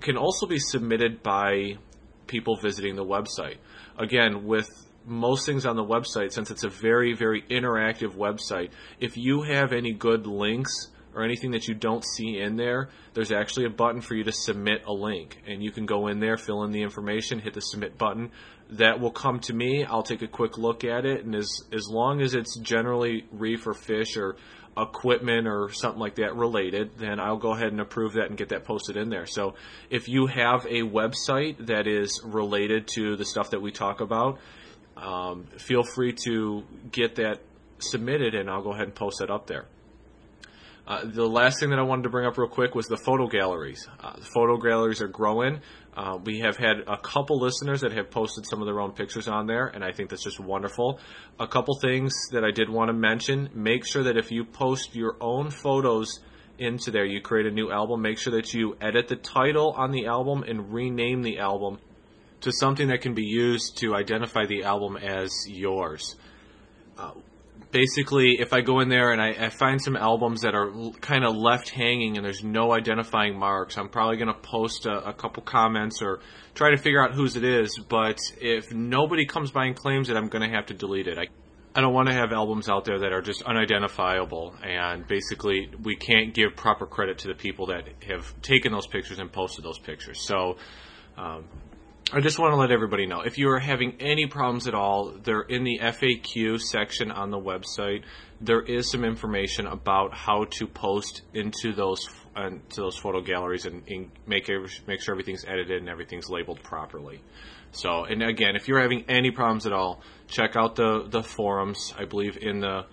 can 0.00 0.16
also 0.16 0.46
be 0.46 0.58
submitted 0.58 1.22
by 1.22 1.76
people 2.26 2.56
visiting 2.56 2.96
the 2.96 3.04
website. 3.04 3.58
Again, 3.98 4.44
with 4.44 4.68
most 5.04 5.46
things 5.46 5.66
on 5.66 5.76
the 5.76 5.84
website, 5.84 6.32
since 6.32 6.50
it's 6.50 6.64
a 6.64 6.68
very, 6.68 7.14
very 7.14 7.42
interactive 7.42 8.14
website, 8.16 8.70
if 9.00 9.16
you 9.16 9.42
have 9.42 9.72
any 9.72 9.92
good 9.92 10.26
links 10.26 10.88
or 11.14 11.22
anything 11.22 11.52
that 11.52 11.68
you 11.68 11.74
don't 11.74 12.04
see 12.04 12.38
in 12.38 12.56
there, 12.56 12.88
there's 13.12 13.30
actually 13.30 13.66
a 13.66 13.70
button 13.70 14.00
for 14.00 14.14
you 14.14 14.24
to 14.24 14.32
submit 14.32 14.82
a 14.86 14.92
link. 14.92 15.40
And 15.46 15.62
you 15.62 15.70
can 15.70 15.86
go 15.86 16.08
in 16.08 16.18
there, 16.20 16.36
fill 16.36 16.64
in 16.64 16.72
the 16.72 16.82
information, 16.82 17.38
hit 17.38 17.54
the 17.54 17.60
submit 17.60 17.96
button. 17.96 18.30
That 18.70 18.98
will 18.98 19.12
come 19.12 19.40
to 19.40 19.52
me. 19.52 19.84
I'll 19.84 20.02
take 20.02 20.22
a 20.22 20.26
quick 20.26 20.58
look 20.58 20.84
at 20.84 21.04
it. 21.04 21.24
And 21.24 21.34
as, 21.34 21.62
as 21.72 21.86
long 21.88 22.20
as 22.20 22.34
it's 22.34 22.58
generally 22.58 23.26
reef 23.30 23.66
or 23.66 23.74
fish 23.74 24.16
or 24.16 24.36
equipment 24.76 25.46
or 25.46 25.70
something 25.72 26.00
like 26.00 26.16
that 26.16 26.34
related, 26.34 26.98
then 26.98 27.20
I'll 27.20 27.36
go 27.36 27.52
ahead 27.52 27.68
and 27.68 27.80
approve 27.80 28.14
that 28.14 28.28
and 28.28 28.36
get 28.36 28.48
that 28.48 28.64
posted 28.64 28.96
in 28.96 29.08
there. 29.08 29.26
So 29.26 29.54
if 29.90 30.08
you 30.08 30.26
have 30.26 30.66
a 30.66 30.82
website 30.82 31.66
that 31.66 31.86
is 31.86 32.20
related 32.24 32.88
to 32.94 33.16
the 33.16 33.24
stuff 33.24 33.50
that 33.50 33.62
we 33.62 33.70
talk 33.70 34.00
about, 34.00 34.38
um, 34.96 35.44
feel 35.58 35.82
free 35.82 36.14
to 36.24 36.62
get 36.90 37.16
that 37.16 37.40
submitted 37.78 38.34
and 38.34 38.48
I'll 38.48 38.62
go 38.62 38.72
ahead 38.72 38.84
and 38.84 38.94
post 38.94 39.18
that 39.20 39.30
up 39.30 39.46
there. 39.46 39.66
Uh, 40.86 41.00
the 41.04 41.26
last 41.26 41.60
thing 41.60 41.70
that 41.70 41.78
I 41.78 41.82
wanted 41.82 42.02
to 42.02 42.10
bring 42.10 42.26
up 42.26 42.36
real 42.36 42.48
quick 42.48 42.74
was 42.74 42.86
the 42.86 42.98
photo 42.98 43.26
galleries. 43.26 43.88
Uh, 44.00 44.16
the 44.16 44.26
photo 44.34 44.58
galleries 44.58 45.00
are 45.00 45.08
growing. 45.08 45.60
Uh, 45.96 46.18
we 46.22 46.40
have 46.40 46.58
had 46.58 46.80
a 46.86 46.98
couple 46.98 47.38
listeners 47.38 47.80
that 47.80 47.92
have 47.92 48.10
posted 48.10 48.44
some 48.46 48.60
of 48.60 48.66
their 48.66 48.80
own 48.80 48.92
pictures 48.92 49.26
on 49.26 49.46
there, 49.46 49.66
and 49.66 49.82
I 49.82 49.92
think 49.92 50.10
that's 50.10 50.24
just 50.24 50.40
wonderful. 50.40 51.00
A 51.40 51.46
couple 51.46 51.78
things 51.78 52.12
that 52.32 52.44
I 52.44 52.50
did 52.50 52.68
want 52.68 52.88
to 52.88 52.92
mention 52.92 53.48
make 53.54 53.86
sure 53.86 54.02
that 54.02 54.18
if 54.18 54.30
you 54.30 54.44
post 54.44 54.94
your 54.94 55.16
own 55.22 55.50
photos 55.50 56.20
into 56.58 56.90
there, 56.90 57.06
you 57.06 57.22
create 57.22 57.46
a 57.46 57.50
new 57.50 57.70
album, 57.72 58.02
make 58.02 58.18
sure 58.18 58.34
that 58.34 58.52
you 58.52 58.76
edit 58.80 59.08
the 59.08 59.16
title 59.16 59.72
on 59.78 59.90
the 59.90 60.06
album 60.06 60.42
and 60.46 60.72
rename 60.72 61.22
the 61.22 61.38
album 61.38 61.78
to 62.44 62.52
something 62.52 62.88
that 62.88 63.00
can 63.00 63.14
be 63.14 63.24
used 63.24 63.78
to 63.78 63.94
identify 63.94 64.46
the 64.46 64.64
album 64.64 64.96
as 64.96 65.32
yours. 65.48 66.16
Uh, 66.96 67.12
basically, 67.70 68.36
if 68.38 68.52
I 68.52 68.60
go 68.60 68.80
in 68.80 68.88
there 68.88 69.12
and 69.12 69.20
I, 69.20 69.46
I 69.46 69.48
find 69.48 69.80
some 69.82 69.96
albums 69.96 70.42
that 70.42 70.54
are 70.54 70.70
l- 70.70 70.92
kind 71.00 71.24
of 71.24 71.34
left 71.34 71.70
hanging 71.70 72.16
and 72.16 72.24
there's 72.24 72.44
no 72.44 72.72
identifying 72.72 73.36
marks, 73.36 73.76
I'm 73.76 73.88
probably 73.88 74.16
going 74.16 74.32
to 74.32 74.40
post 74.40 74.86
a, 74.86 75.08
a, 75.08 75.12
couple 75.12 75.42
comments 75.42 76.00
or 76.00 76.20
try 76.54 76.70
to 76.70 76.76
figure 76.76 77.02
out 77.02 77.14
whose 77.14 77.36
it 77.36 77.44
is. 77.44 77.78
But 77.88 78.18
if 78.40 78.72
nobody 78.72 79.26
comes 79.26 79.50
by 79.50 79.64
and 79.64 79.74
claims 79.74 80.08
it, 80.08 80.16
I'm 80.16 80.28
going 80.28 80.48
to 80.48 80.54
have 80.54 80.66
to 80.66 80.74
delete 80.74 81.08
it. 81.08 81.18
I, 81.18 81.26
I 81.74 81.80
don't 81.80 81.92
want 81.94 82.08
to 82.08 82.14
have 82.14 82.30
albums 82.30 82.68
out 82.68 82.84
there 82.84 83.00
that 83.00 83.12
are 83.12 83.22
just 83.22 83.42
unidentifiable 83.42 84.54
and 84.62 85.06
basically 85.08 85.70
we 85.82 85.96
can't 85.96 86.32
give 86.32 86.54
proper 86.54 86.86
credit 86.86 87.18
to 87.18 87.28
the 87.28 87.34
people 87.34 87.66
that 87.66 87.88
have 88.06 88.40
taken 88.42 88.70
those 88.70 88.86
pictures 88.86 89.18
and 89.18 89.32
posted 89.32 89.64
those 89.64 89.78
pictures. 89.78 90.24
So, 90.24 90.56
um, 91.16 91.46
I 92.12 92.20
just 92.20 92.38
want 92.38 92.52
to 92.52 92.56
let 92.56 92.70
everybody 92.70 93.06
know 93.06 93.22
if 93.22 93.38
you 93.38 93.48
are 93.50 93.58
having 93.58 93.96
any 93.98 94.26
problems 94.26 94.68
at 94.68 94.74
all, 94.74 95.14
they're 95.22 95.40
in 95.40 95.64
the 95.64 95.78
FAQ 95.80 96.60
section 96.60 97.10
on 97.10 97.30
the 97.30 97.38
website. 97.38 98.02
There 98.40 98.60
is 98.60 98.90
some 98.90 99.04
information 99.04 99.66
about 99.66 100.12
how 100.12 100.44
to 100.58 100.66
post 100.66 101.22
into 101.32 101.72
those 101.72 102.06
uh, 102.36 102.50
to 102.50 102.80
those 102.80 102.98
photo 102.98 103.22
galleries 103.22 103.64
and, 103.64 103.88
and 103.88 104.10
make 104.26 104.50
make 104.86 105.00
sure 105.00 105.14
everything's 105.14 105.44
edited 105.46 105.80
and 105.80 105.88
everything's 105.88 106.28
labeled 106.28 106.62
properly. 106.62 107.22
So, 107.72 108.04
and 108.04 108.22
again, 108.22 108.54
if 108.54 108.68
you're 108.68 108.80
having 108.80 109.04
any 109.08 109.30
problems 109.30 109.66
at 109.66 109.72
all, 109.72 110.02
check 110.28 110.56
out 110.56 110.76
the 110.76 111.06
the 111.08 111.22
forums. 111.22 111.94
I 111.98 112.04
believe 112.04 112.36
in 112.36 112.60
the 112.60 112.84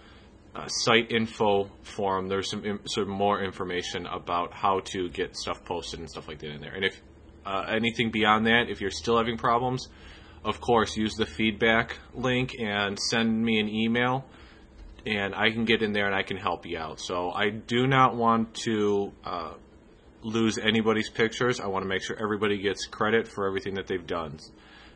uh, 0.55 0.67
site 0.67 1.11
info 1.11 1.69
forum, 1.83 2.27
there's 2.27 2.49
some 2.49 2.79
some 2.85 3.09
more 3.09 3.43
information 3.43 4.05
about 4.05 4.53
how 4.53 4.79
to 4.85 5.09
get 5.09 5.35
stuff 5.35 5.65
posted 5.65 5.99
and 5.99 6.09
stuff 6.09 6.27
like 6.29 6.39
that 6.39 6.49
in 6.49 6.61
there. 6.61 6.73
And 6.73 6.85
if 6.85 7.01
uh, 7.45 7.65
anything 7.69 8.11
beyond 8.11 8.45
that, 8.47 8.69
if 8.69 8.81
you're 8.81 8.91
still 8.91 9.17
having 9.17 9.37
problems, 9.37 9.87
of 10.43 10.59
course, 10.59 10.97
use 10.97 11.15
the 11.15 11.25
feedback 11.25 11.99
link 12.13 12.55
and 12.59 12.97
send 12.99 13.43
me 13.43 13.59
an 13.59 13.69
email, 13.69 14.25
and 15.05 15.35
I 15.35 15.51
can 15.51 15.65
get 15.65 15.81
in 15.81 15.93
there 15.93 16.07
and 16.07 16.15
I 16.15 16.23
can 16.23 16.37
help 16.37 16.65
you 16.65 16.77
out. 16.77 16.99
So 16.99 17.31
I 17.31 17.49
do 17.49 17.87
not 17.87 18.15
want 18.15 18.53
to 18.65 19.11
uh, 19.23 19.53
lose 20.23 20.57
anybody's 20.57 21.09
pictures. 21.09 21.59
I 21.59 21.67
want 21.67 21.83
to 21.83 21.89
make 21.89 22.03
sure 22.03 22.15
everybody 22.21 22.57
gets 22.57 22.85
credit 22.85 23.27
for 23.27 23.47
everything 23.47 23.75
that 23.75 23.87
they've 23.87 24.05
done. 24.05 24.39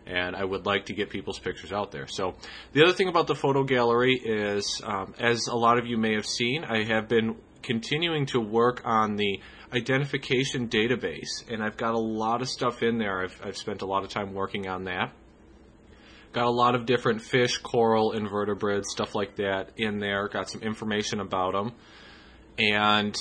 And 0.07 0.35
I 0.35 0.43
would 0.43 0.67
like 0.67 0.85
to 0.87 0.93
get 0.93 1.09
people's 1.09 1.39
pictures 1.39 1.71
out 1.71 1.91
there. 1.91 2.05
So, 2.07 2.35
the 2.73 2.83
other 2.83 2.93
thing 2.93 3.07
about 3.07 3.25
the 3.25 3.33
photo 3.33 3.63
gallery 3.63 4.13
is, 4.13 4.79
um, 4.83 5.15
as 5.19 5.47
a 5.47 5.55
lot 5.55 5.79
of 5.79 5.87
you 5.87 5.97
may 5.97 6.13
have 6.13 6.27
seen, 6.27 6.63
I 6.63 6.83
have 6.83 7.07
been 7.07 7.37
continuing 7.63 8.27
to 8.27 8.39
work 8.39 8.83
on 8.85 9.15
the 9.15 9.41
identification 9.75 10.69
database, 10.69 11.49
and 11.49 11.63
I've 11.63 11.77
got 11.77 11.93
a 11.93 11.99
lot 11.99 12.41
of 12.41 12.47
stuff 12.49 12.81
in 12.81 12.97
there. 12.97 13.23
I've, 13.23 13.39
I've 13.43 13.57
spent 13.57 13.81
a 13.81 13.85
lot 13.85 14.03
of 14.03 14.09
time 14.09 14.33
working 14.33 14.67
on 14.67 14.85
that 14.85 15.13
Got 16.35 16.47
a 16.47 16.51
lot 16.51 16.75
of 16.75 16.85
different 16.85 17.21
fish, 17.21 17.59
coral, 17.59 18.11
invertebrates, 18.11 18.91
stuff 18.91 19.15
like 19.15 19.37
that 19.37 19.69
in 19.77 19.99
there. 19.99 20.27
Got 20.27 20.49
some 20.49 20.61
information 20.63 21.21
about 21.21 21.53
them, 21.53 21.71
and 22.59 23.15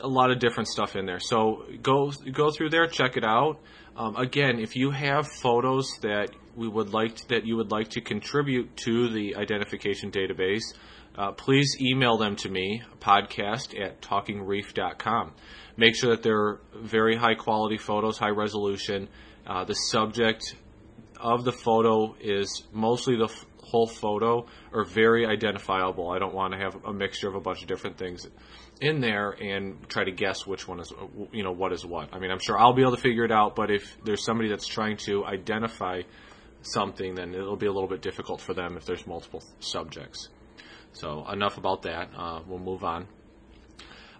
a 0.00 0.08
lot 0.08 0.30
of 0.30 0.38
different 0.38 0.70
stuff 0.70 0.96
in 0.96 1.04
there. 1.04 1.20
So 1.20 1.64
go 1.82 2.10
go 2.32 2.50
through 2.50 2.70
there, 2.70 2.86
check 2.86 3.18
it 3.18 3.24
out. 3.24 3.60
Um, 3.98 4.16
again, 4.16 4.60
if 4.60 4.76
you 4.76 4.92
have 4.92 5.28
photos 5.28 5.90
that 6.00 6.30
we 6.54 6.66
would 6.66 6.94
like 6.94 7.16
to, 7.16 7.28
that 7.28 7.44
you 7.44 7.54
would 7.56 7.70
like 7.70 7.90
to 7.90 8.00
contribute 8.00 8.74
to 8.78 9.10
the 9.10 9.36
identification 9.36 10.10
database, 10.10 10.72
uh, 11.16 11.32
please 11.32 11.76
email 11.80 12.18
them 12.18 12.36
to 12.36 12.50
me, 12.50 12.82
podcast 13.00 13.78
at 13.80 14.00
talkingreef.com. 14.02 15.32
Make 15.76 15.94
sure 15.94 16.10
that 16.10 16.22
they're 16.22 16.60
very 16.74 17.16
high 17.16 17.34
quality 17.34 17.78
photos, 17.78 18.18
high 18.18 18.30
resolution. 18.30 19.08
Uh, 19.46 19.64
the 19.64 19.74
subject 19.74 20.54
of 21.20 21.44
the 21.44 21.52
photo 21.52 22.14
is 22.20 22.64
mostly 22.72 23.16
the 23.16 23.24
f- 23.24 23.46
whole 23.62 23.86
photo 23.86 24.46
or 24.72 24.84
very 24.84 25.26
identifiable. 25.26 26.10
I 26.10 26.18
don't 26.18 26.34
want 26.34 26.52
to 26.52 26.58
have 26.58 26.76
a 26.84 26.92
mixture 26.92 27.28
of 27.28 27.34
a 27.34 27.40
bunch 27.40 27.62
of 27.62 27.68
different 27.68 27.98
things 27.98 28.26
in 28.80 29.00
there 29.00 29.30
and 29.30 29.88
try 29.88 30.04
to 30.04 30.12
guess 30.12 30.46
which 30.46 30.68
one 30.68 30.80
is 30.80 30.92
you 31.32 31.42
know 31.42 31.52
what 31.52 31.72
is 31.72 31.84
what. 31.84 32.12
I 32.12 32.18
mean, 32.18 32.30
I'm 32.30 32.38
sure 32.38 32.58
I'll 32.58 32.74
be 32.74 32.82
able 32.82 32.94
to 32.94 33.00
figure 33.00 33.24
it 33.24 33.32
out, 33.32 33.56
but 33.56 33.70
if 33.70 33.96
there's 34.04 34.24
somebody 34.24 34.48
that's 34.48 34.66
trying 34.66 34.98
to 34.98 35.24
identify 35.24 36.02
something, 36.62 37.14
then 37.14 37.34
it'll 37.34 37.56
be 37.56 37.66
a 37.66 37.72
little 37.72 37.88
bit 37.88 38.02
difficult 38.02 38.40
for 38.40 38.54
them 38.54 38.76
if 38.76 38.84
there's 38.84 39.06
multiple 39.06 39.42
subjects. 39.60 40.28
So 40.96 41.28
enough 41.30 41.58
about 41.58 41.82
that. 41.82 42.08
Uh, 42.16 42.40
we'll 42.46 42.58
move 42.58 42.82
on. 42.82 43.06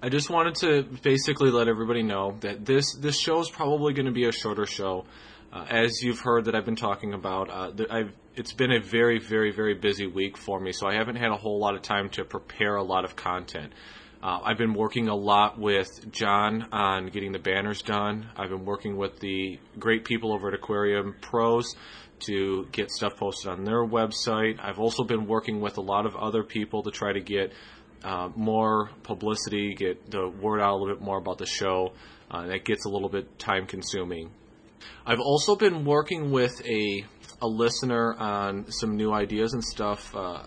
I 0.02 0.10
just 0.10 0.28
wanted 0.28 0.56
to 0.56 0.82
basically 1.02 1.50
let 1.50 1.68
everybody 1.68 2.02
know 2.02 2.36
that 2.40 2.66
this 2.66 2.94
this 3.00 3.18
show 3.18 3.40
is 3.40 3.48
probably 3.48 3.94
going 3.94 4.06
to 4.06 4.12
be 4.12 4.26
a 4.26 4.32
shorter 4.32 4.66
show. 4.66 5.06
Uh, 5.52 5.64
as 5.70 6.02
you've 6.02 6.20
heard 6.20 6.44
that 6.44 6.54
I've 6.54 6.66
been 6.66 6.76
talking 6.76 7.14
about, 7.14 7.48
uh, 7.48 7.84
I've, 7.90 8.12
it's 8.34 8.52
been 8.52 8.72
a 8.72 8.80
very, 8.80 9.18
very, 9.18 9.52
very 9.52 9.74
busy 9.74 10.06
week 10.06 10.36
for 10.36 10.60
me, 10.60 10.72
so 10.72 10.86
I 10.86 10.94
haven't 10.94 11.16
had 11.16 11.30
a 11.30 11.36
whole 11.36 11.58
lot 11.58 11.76
of 11.76 11.82
time 11.82 12.10
to 12.10 12.24
prepare 12.24 12.76
a 12.76 12.82
lot 12.82 13.04
of 13.04 13.16
content. 13.16 13.72
Uh, 14.22 14.40
I've 14.44 14.58
been 14.58 14.74
working 14.74 15.08
a 15.08 15.14
lot 15.14 15.58
with 15.58 15.88
John 16.10 16.68
on 16.72 17.06
getting 17.06 17.32
the 17.32 17.38
banners 17.38 17.80
done. 17.80 18.28
I've 18.36 18.50
been 18.50 18.64
working 18.64 18.96
with 18.96 19.20
the 19.20 19.58
great 19.78 20.04
people 20.04 20.32
over 20.32 20.48
at 20.48 20.54
Aquarium 20.54 21.14
Pros 21.20 21.74
to 22.20 22.66
get 22.72 22.90
stuff 22.90 23.16
posted 23.16 23.50
on 23.50 23.64
their 23.64 23.84
website. 23.84 24.58
I've 24.60 24.78
also 24.78 25.04
been 25.04 25.26
working 25.26 25.60
with 25.60 25.78
a 25.78 25.82
lot 25.82 26.06
of 26.06 26.16
other 26.16 26.42
people 26.42 26.82
to 26.84 26.90
try 26.90 27.12
to 27.12 27.20
get 27.20 27.52
uh, 28.04 28.30
more 28.34 28.90
publicity, 29.02 29.74
get 29.74 30.10
the 30.10 30.28
word 30.28 30.60
out 30.60 30.74
a 30.74 30.76
little 30.76 30.94
bit 30.94 31.02
more 31.02 31.18
about 31.18 31.38
the 31.38 31.46
show. 31.46 31.92
Uh, 32.30 32.46
that 32.46 32.64
gets 32.64 32.84
a 32.84 32.88
little 32.88 33.08
bit 33.08 33.38
time 33.38 33.66
consuming. 33.66 34.30
I've 35.04 35.20
also 35.20 35.56
been 35.56 35.84
working 35.84 36.30
with 36.30 36.64
a 36.66 37.04
a 37.40 37.46
listener 37.46 38.14
on 38.14 38.70
some 38.70 38.96
new 38.96 39.12
ideas 39.12 39.52
and 39.52 39.62
stuff 39.62 40.14
uh, 40.14 40.42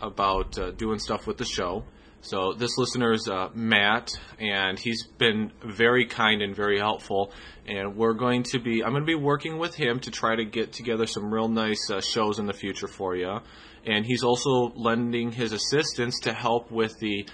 about 0.00 0.58
uh, 0.58 0.70
doing 0.72 0.98
stuff 0.98 1.26
with 1.26 1.38
the 1.38 1.44
show. 1.44 1.84
So 2.24 2.52
this 2.52 2.78
listener 2.78 3.12
is 3.12 3.28
uh, 3.28 3.48
Matt, 3.52 4.16
and 4.38 4.78
he's 4.78 5.04
been 5.18 5.50
very 5.64 6.06
kind 6.06 6.40
and 6.40 6.54
very 6.54 6.78
helpful. 6.78 7.32
And 7.66 7.96
we're 7.96 8.14
going 8.14 8.44
to 8.44 8.60
be, 8.60 8.84
I'm 8.84 8.92
going 8.92 9.02
to 9.02 9.06
be 9.06 9.16
working 9.16 9.58
with 9.58 9.74
him 9.74 9.98
to 10.00 10.10
try 10.12 10.36
to 10.36 10.44
get 10.44 10.72
together 10.72 11.06
some 11.06 11.34
real 11.34 11.48
nice 11.48 11.90
uh, 11.90 12.00
shows 12.00 12.38
in 12.38 12.46
the 12.46 12.52
future 12.52 12.86
for 12.86 13.16
you. 13.16 13.38
And 13.84 14.06
he's 14.06 14.22
also 14.22 14.72
lending 14.76 15.32
his 15.32 15.52
assistance 15.52 16.20
to 16.20 16.32
help 16.32 16.70
with 16.70 16.96
the 17.00 17.26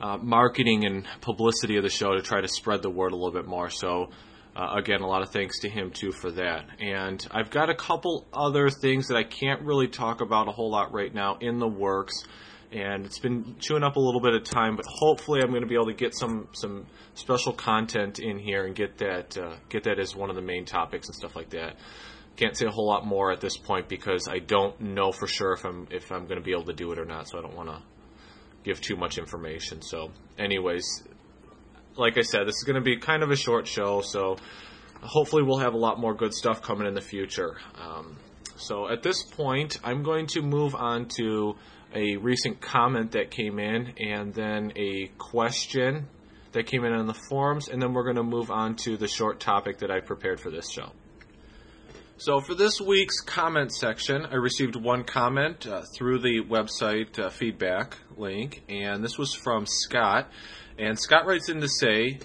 uh, 0.00 0.18
marketing 0.18 0.84
and 0.84 1.04
publicity 1.20 1.76
of 1.76 1.82
the 1.82 1.90
show 1.90 2.14
to 2.14 2.22
try 2.22 2.40
to 2.40 2.48
spread 2.48 2.82
the 2.82 2.90
word 2.90 3.12
a 3.12 3.16
little 3.16 3.32
bit 3.32 3.46
more. 3.46 3.70
So 3.70 4.10
uh, 4.54 4.74
again, 4.76 5.00
a 5.00 5.06
lot 5.08 5.22
of 5.22 5.30
thanks 5.30 5.58
to 5.60 5.68
him 5.68 5.90
too 5.90 6.12
for 6.12 6.30
that. 6.30 6.64
And 6.78 7.26
I've 7.32 7.50
got 7.50 7.70
a 7.70 7.74
couple 7.74 8.28
other 8.32 8.70
things 8.70 9.08
that 9.08 9.16
I 9.16 9.24
can't 9.24 9.62
really 9.62 9.88
talk 9.88 10.20
about 10.20 10.46
a 10.46 10.52
whole 10.52 10.70
lot 10.70 10.92
right 10.92 11.12
now 11.12 11.38
in 11.40 11.58
the 11.58 11.66
works 11.66 12.22
and 12.70 13.06
it's 13.06 13.18
been 13.18 13.56
chewing 13.58 13.82
up 13.82 13.96
a 13.96 14.00
little 14.00 14.20
bit 14.20 14.34
of 14.34 14.44
time, 14.44 14.76
but 14.76 14.84
hopefully 14.86 15.40
I'm 15.40 15.50
going 15.50 15.62
to 15.62 15.68
be 15.68 15.74
able 15.74 15.86
to 15.86 15.94
get 15.94 16.14
some 16.14 16.48
some 16.52 16.86
special 17.14 17.52
content 17.52 18.18
in 18.18 18.38
here 18.38 18.64
and 18.64 18.74
get 18.74 18.98
that 18.98 19.38
uh, 19.38 19.56
get 19.68 19.84
that 19.84 19.98
as 19.98 20.14
one 20.14 20.30
of 20.30 20.36
the 20.36 20.42
main 20.42 20.64
topics 20.64 21.08
and 21.08 21.14
stuff 21.14 21.34
like 21.34 21.50
that. 21.50 21.76
Can't 22.36 22.56
say 22.56 22.66
a 22.66 22.70
whole 22.70 22.86
lot 22.86 23.06
more 23.06 23.32
at 23.32 23.40
this 23.40 23.56
point 23.56 23.88
because 23.88 24.28
I 24.28 24.38
don't 24.38 24.80
know 24.80 25.12
for 25.12 25.26
sure 25.26 25.52
if 25.52 25.64
I'm 25.64 25.88
if 25.90 26.12
I'm 26.12 26.26
going 26.26 26.38
to 26.38 26.44
be 26.44 26.52
able 26.52 26.66
to 26.66 26.74
do 26.74 26.92
it 26.92 26.98
or 26.98 27.04
not, 27.04 27.28
so 27.28 27.38
I 27.38 27.42
don't 27.42 27.56
want 27.56 27.70
to 27.70 27.82
give 28.64 28.80
too 28.80 28.96
much 28.96 29.18
information. 29.18 29.80
So, 29.82 30.10
anyways, 30.38 30.84
like 31.96 32.18
I 32.18 32.22
said, 32.22 32.46
this 32.46 32.56
is 32.56 32.64
going 32.64 32.76
to 32.76 32.82
be 32.82 32.98
kind 32.98 33.22
of 33.22 33.30
a 33.30 33.36
short 33.36 33.66
show, 33.66 34.02
so 34.02 34.36
hopefully 35.00 35.42
we'll 35.42 35.58
have 35.58 35.74
a 35.74 35.78
lot 35.78 35.98
more 35.98 36.14
good 36.14 36.34
stuff 36.34 36.60
coming 36.62 36.86
in 36.86 36.94
the 36.94 37.00
future. 37.00 37.56
Um, 37.74 38.16
so 38.56 38.90
at 38.90 39.02
this 39.02 39.22
point, 39.22 39.78
I'm 39.84 40.02
going 40.02 40.26
to 40.28 40.42
move 40.42 40.74
on 40.74 41.06
to 41.16 41.56
a 41.94 42.16
recent 42.16 42.60
comment 42.60 43.12
that 43.12 43.30
came 43.30 43.58
in, 43.58 43.94
and 43.98 44.32
then 44.34 44.72
a 44.76 45.10
question 45.18 46.08
that 46.52 46.66
came 46.66 46.84
in 46.84 46.92
on 46.92 47.06
the 47.06 47.14
forums, 47.14 47.68
and 47.68 47.80
then 47.80 47.92
we're 47.92 48.04
going 48.04 48.16
to 48.16 48.22
move 48.22 48.50
on 48.50 48.76
to 48.76 48.96
the 48.96 49.08
short 49.08 49.40
topic 49.40 49.78
that 49.78 49.90
I 49.90 50.00
prepared 50.00 50.40
for 50.40 50.50
this 50.50 50.70
show. 50.70 50.92
So, 52.20 52.40
for 52.40 52.54
this 52.54 52.80
week's 52.80 53.20
comment 53.20 53.72
section, 53.72 54.26
I 54.26 54.34
received 54.34 54.74
one 54.74 55.04
comment 55.04 55.66
uh, 55.66 55.82
through 55.94 56.18
the 56.18 56.42
website 56.42 57.16
uh, 57.18 57.30
feedback 57.30 57.96
link, 58.16 58.64
and 58.68 59.04
this 59.04 59.16
was 59.16 59.34
from 59.34 59.66
Scott. 59.66 60.28
And 60.78 60.98
Scott 60.98 61.26
writes 61.26 61.48
in 61.48 61.60
to 61.60 61.68
say, 61.68 62.18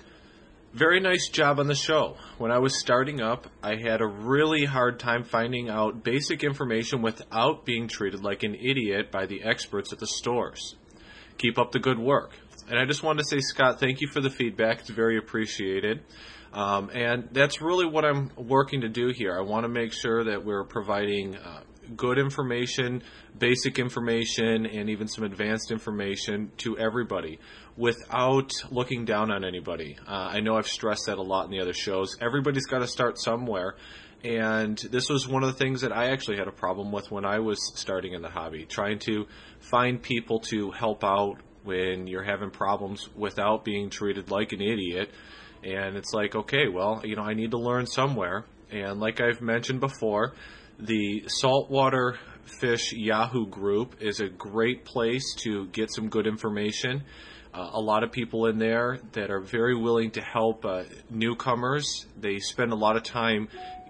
very 0.74 1.00
nice 1.00 1.30
job 1.30 1.60
on 1.60 1.68
the 1.68 1.76
show. 1.76 2.18
When 2.40 2.52
I 2.52 2.58
was 2.58 2.80
starting 2.80 3.22
up, 3.22 3.48
I 3.62 3.76
had 3.76 4.02
a 4.02 4.08
really 4.08 4.66
hard 4.66 5.00
time 5.00 5.24
finding 5.24 5.70
out 5.70 6.04
basic 6.04 6.44
information 6.44 7.02
without 7.02 7.64
being 7.64 7.88
treated 7.88 8.24
like 8.24 8.42
an 8.42 8.56
idiot 8.56 9.12
by 9.12 9.28
the 9.28 9.44
experts 9.44 9.94
at 9.94 10.00
the 10.00 10.08
stores. 10.08 10.76
Keep 11.38 11.60
up 11.60 11.72
the 11.72 11.80
good 11.80 12.00
work. 12.00 12.32
And 12.70 12.80
I 12.80 12.86
just 12.86 13.04
wanted 13.04 13.24
to 13.24 13.30
say, 13.30 13.40
Scott, 13.40 13.80
thank 13.80 14.02
you 14.02 14.08
for 14.08 14.20
the 14.20 14.30
feedback. 14.30 14.80
It's 14.80 14.90
very 14.90 15.18
appreciated. 15.18 16.02
Um, 16.54 16.90
and 16.92 17.30
that's 17.32 17.62
really 17.62 17.86
what 17.86 18.06
I'm 18.06 18.32
working 18.36 18.82
to 18.82 18.90
do 18.90 19.12
here. 19.14 19.38
I 19.38 19.42
want 19.42 19.66
to 19.66 19.70
make 19.70 19.94
sure 19.94 20.24
that 20.24 20.44
we're 20.44 20.64
providing 20.64 21.36
uh, 21.36 21.62
good 21.96 22.18
information, 22.18 23.04
basic 23.38 23.80
information, 23.80 24.66
and 24.66 24.90
even 24.90 25.08
some 25.08 25.24
advanced 25.24 25.72
information 25.72 26.52
to 26.58 26.78
everybody 26.78 27.40
without 27.76 28.52
looking 28.70 29.06
down 29.06 29.32
on 29.32 29.44
anybody. 29.44 29.98
Uh, 30.08 30.12
I 30.12 30.40
know 30.42 30.58
I've 30.58 30.68
stressed 30.68 31.08
that 31.08 31.18
a 31.18 31.22
lot 31.22 31.46
in 31.46 31.52
the 31.52 31.60
other 31.60 31.74
shows. 31.74 32.18
Everybody's 32.22 32.66
got 32.66 32.80
to 32.80 32.88
start 32.88 33.20
somewhere. 33.20 33.76
And 34.24 34.78
this 34.78 35.10
was 35.10 35.28
one 35.28 35.44
of 35.44 35.52
the 35.52 35.58
things 35.58 35.82
that 35.82 35.92
I 35.92 36.12
actually 36.12 36.38
had 36.38 36.48
a 36.48 36.52
problem 36.52 36.92
with 36.92 37.12
when 37.12 37.26
I 37.26 37.40
was 37.40 37.60
starting 37.76 38.14
in 38.14 38.22
the 38.22 38.30
hobby, 38.30 38.66
trying 38.66 39.00
to 39.00 39.28
find 39.60 40.02
people 40.02 40.40
to 40.52 40.72
help 40.72 41.04
out 41.04 41.42
when 41.64 42.08
you're 42.08 42.24
having 42.24 42.50
problems 42.50 43.10
without 43.16 43.66
being 43.66 43.90
treated 43.90 44.32
like 44.32 44.54
an 44.54 44.62
idiot. 44.62 45.10
And 45.64 45.98
it's 45.98 46.14
like, 46.14 46.36
okay, 46.36 46.68
well, 46.68 47.02
you 47.04 47.16
know, 47.16 47.24
I 47.24 47.34
need 47.34 47.52
to 47.52 47.58
learn 47.58 47.86
somewhere. 47.86 48.46
And 48.72 49.00
like 49.00 49.20
I've 49.20 49.42
mentioned 49.42 49.80
before, 49.82 50.34
the 50.80 51.24
saltwater 51.28 52.18
fish 52.60 52.94
Yahoo 52.94 53.48
group 53.48 53.96
is 54.02 54.20
a 54.20 54.28
great 54.28 54.86
place 54.86 55.36
to 55.40 55.68
get 55.68 55.92
some 55.92 56.10
good 56.10 56.28
information 56.28 57.04
a 57.54 57.80
lot 57.80 58.04
of 58.04 58.12
people 58.12 58.48
in 58.48 58.58
there 58.58 59.00
that 59.14 59.30
are 59.30 59.40
very 59.40 59.76
willing 59.76 60.12
to 60.12 60.22
help 60.22 60.66
uh, 60.66 60.84
newcomers. 61.10 62.06
They 62.20 62.40
spend 62.40 62.72
a 62.72 62.76
lot 62.76 62.96
of 62.96 63.04
time 63.04 63.48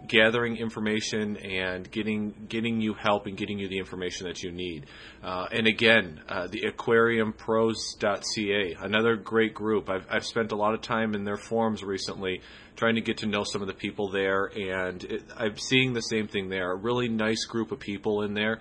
gathering 0.08 0.58
information 0.58 1.38
and 1.38 1.90
getting 1.90 2.34
getting 2.50 2.82
you 2.82 2.94
help 2.94 3.26
and 3.26 3.38
getting 3.38 3.58
you 3.60 3.70
the 3.70 3.78
information 3.78 4.28
that 4.28 4.44
you 4.44 4.52
need. 4.52 4.88
Uh, 5.24 5.48
and 5.52 5.68
again, 5.68 6.22
uh, 6.28 6.48
the 6.48 6.64
aquariumpros.ca, 6.68 8.76
another 8.82 9.16
great 9.16 9.54
group. 9.54 9.90
I've, 9.90 10.06
I've 10.10 10.26
spent 10.26 10.52
a 10.52 10.56
lot 10.56 10.74
of 10.74 10.82
time 10.82 11.16
in 11.16 11.24
their 11.24 11.38
forums 11.38 11.84
recently 11.84 12.42
trying 12.76 12.96
to 12.96 13.02
get 13.02 13.18
to 13.18 13.28
know 13.28 13.44
some 13.44 13.62
of 13.62 13.68
the 13.68 13.74
people 13.74 14.10
there, 14.10 14.46
and 14.46 15.04
it, 15.04 15.24
I'm 15.38 15.58
seeing 15.58 15.94
the 15.94 16.02
same 16.02 16.28
thing 16.28 16.50
there. 16.50 16.72
A 16.72 16.76
really 16.76 17.08
nice 17.08 17.46
group 17.46 17.72
of 17.72 17.80
people 17.80 18.24
in 18.24 18.34
there 18.34 18.60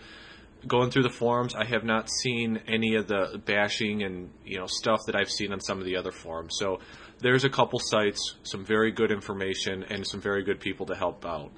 going 0.66 0.90
through 0.90 1.02
the 1.02 1.10
forums, 1.10 1.54
I 1.54 1.64
have 1.64 1.84
not 1.84 2.08
seen 2.10 2.60
any 2.66 2.94
of 2.94 3.08
the 3.08 3.40
bashing 3.44 4.02
and 4.02 4.30
you 4.44 4.58
know 4.58 4.66
stuff 4.66 5.00
that 5.06 5.16
I've 5.16 5.30
seen 5.30 5.52
on 5.52 5.60
some 5.60 5.78
of 5.78 5.84
the 5.84 5.96
other 5.96 6.12
forums. 6.12 6.56
So 6.58 6.78
there's 7.20 7.44
a 7.44 7.50
couple 7.50 7.78
sites, 7.78 8.36
some 8.42 8.64
very 8.64 8.92
good 8.92 9.10
information, 9.10 9.84
and 9.88 10.06
some 10.06 10.20
very 10.20 10.44
good 10.44 10.60
people 10.60 10.86
to 10.86 10.94
help 10.94 11.24
out. 11.24 11.50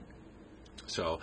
So 0.86 1.20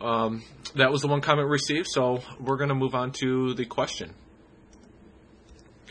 um, 0.00 0.42
that 0.74 0.90
was 0.90 1.02
the 1.02 1.08
one 1.08 1.20
comment 1.20 1.48
received. 1.48 1.88
So 1.88 2.22
we're 2.38 2.56
going 2.56 2.68
to 2.68 2.74
move 2.74 2.94
on 2.94 3.12
to 3.20 3.54
the 3.54 3.64
question. 3.64 4.14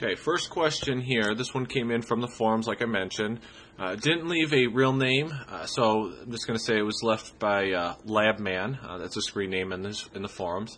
Okay, 0.02 0.16
first 0.16 0.50
question 0.50 1.02
here. 1.02 1.36
This 1.36 1.54
one 1.54 1.66
came 1.66 1.92
in 1.92 2.02
from 2.02 2.22
the 2.22 2.28
forums, 2.28 2.68
like 2.68 2.82
I 2.82 2.86
mentioned. 2.86 3.42
Uh, 3.78 3.96
didn't 3.96 4.30
leave 4.30 4.54
a 4.54 4.68
real 4.68 4.94
name, 4.94 5.30
uh, 5.50 5.66
so 5.66 6.14
I'm 6.22 6.32
just 6.32 6.48
going 6.48 6.58
to 6.58 6.64
say 6.64 6.78
it 6.78 6.84
was 6.84 7.02
left 7.04 7.38
by 7.38 7.72
uh, 7.72 7.96
Labman. 8.06 8.78
Uh, 8.82 8.98
that's 8.98 9.18
a 9.18 9.22
screen 9.22 9.50
name 9.50 9.74
in, 9.74 9.82
this, 9.82 10.08
in 10.14 10.22
the 10.22 10.30
forums. 10.30 10.78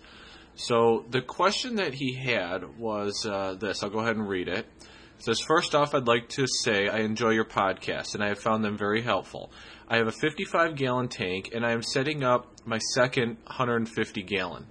So 0.56 1.06
the 1.10 1.22
question 1.22 1.76
that 1.76 1.94
he 1.94 2.14
had 2.14 2.78
was 2.78 3.26
uh, 3.26 3.56
this. 3.60 3.84
I'll 3.84 3.90
go 3.90 4.00
ahead 4.00 4.18
and 4.18 4.28
read 4.28 4.48
it. 4.48 4.68
says, 5.18 5.40
First 5.40 5.74
off, 5.74 5.96
I'd 5.96 6.08
like 6.08 6.30
to 6.30 6.46
say 6.64 6.88
I 6.88 7.00
enjoy 7.00 7.32
your 7.32 7.46
podcast 7.46 8.14
and 8.14 8.24
I 8.24 8.28
have 8.28 8.40
found 8.40 8.64
them 8.64 8.78
very 8.78 9.02
helpful. 9.02 9.52
I 9.88 9.98
have 9.98 10.08
a 10.08 10.12
55 10.12 10.76
gallon 10.76 11.08
tank 11.08 11.50
and 11.54 11.66
I 11.66 11.72
am 11.72 11.82
setting 11.82 12.24
up 12.24 12.48
my 12.66 12.78
second 12.94 13.38
150 13.48 14.24
gallon. 14.24 14.68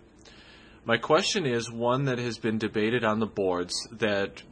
My 0.85 0.97
question 0.97 1.47
is 1.47 1.71
one 1.71 2.05
that 2.07 2.19
has 2.19 2.39
been 2.39 2.59
debated 2.59 3.05
on 3.05 3.21
the 3.21 3.27
boards 3.27 3.75
that 3.93 4.43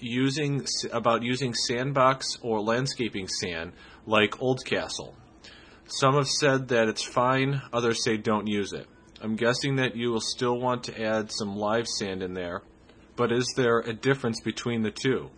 using 0.00 0.64
about 0.92 1.22
using 1.22 1.54
sandbox 1.54 2.38
or 2.40 2.60
landscaping 2.60 3.28
sand 3.28 3.72
like 4.06 4.38
Oldcastle. 4.40 5.14
Some 5.86 6.14
have 6.14 6.28
said 6.28 6.68
that 6.68 6.88
it's 6.88 7.02
fine, 7.02 7.62
others 7.72 8.04
say 8.04 8.16
don't 8.16 8.46
use 8.46 8.72
it. 8.72 8.86
I'm 9.20 9.36
guessing 9.36 9.76
that 9.76 9.96
you 9.96 10.10
will 10.10 10.20
still 10.20 10.58
want 10.58 10.84
to 10.84 11.02
add 11.02 11.30
some 11.32 11.56
live 11.56 11.86
sand 11.86 12.22
in 12.22 12.34
there, 12.34 12.62
but 13.16 13.32
is 13.32 13.52
there 13.56 13.80
a 13.80 13.92
difference 13.92 14.40
between 14.40 14.82
the 14.82 14.90
two? 14.90 15.30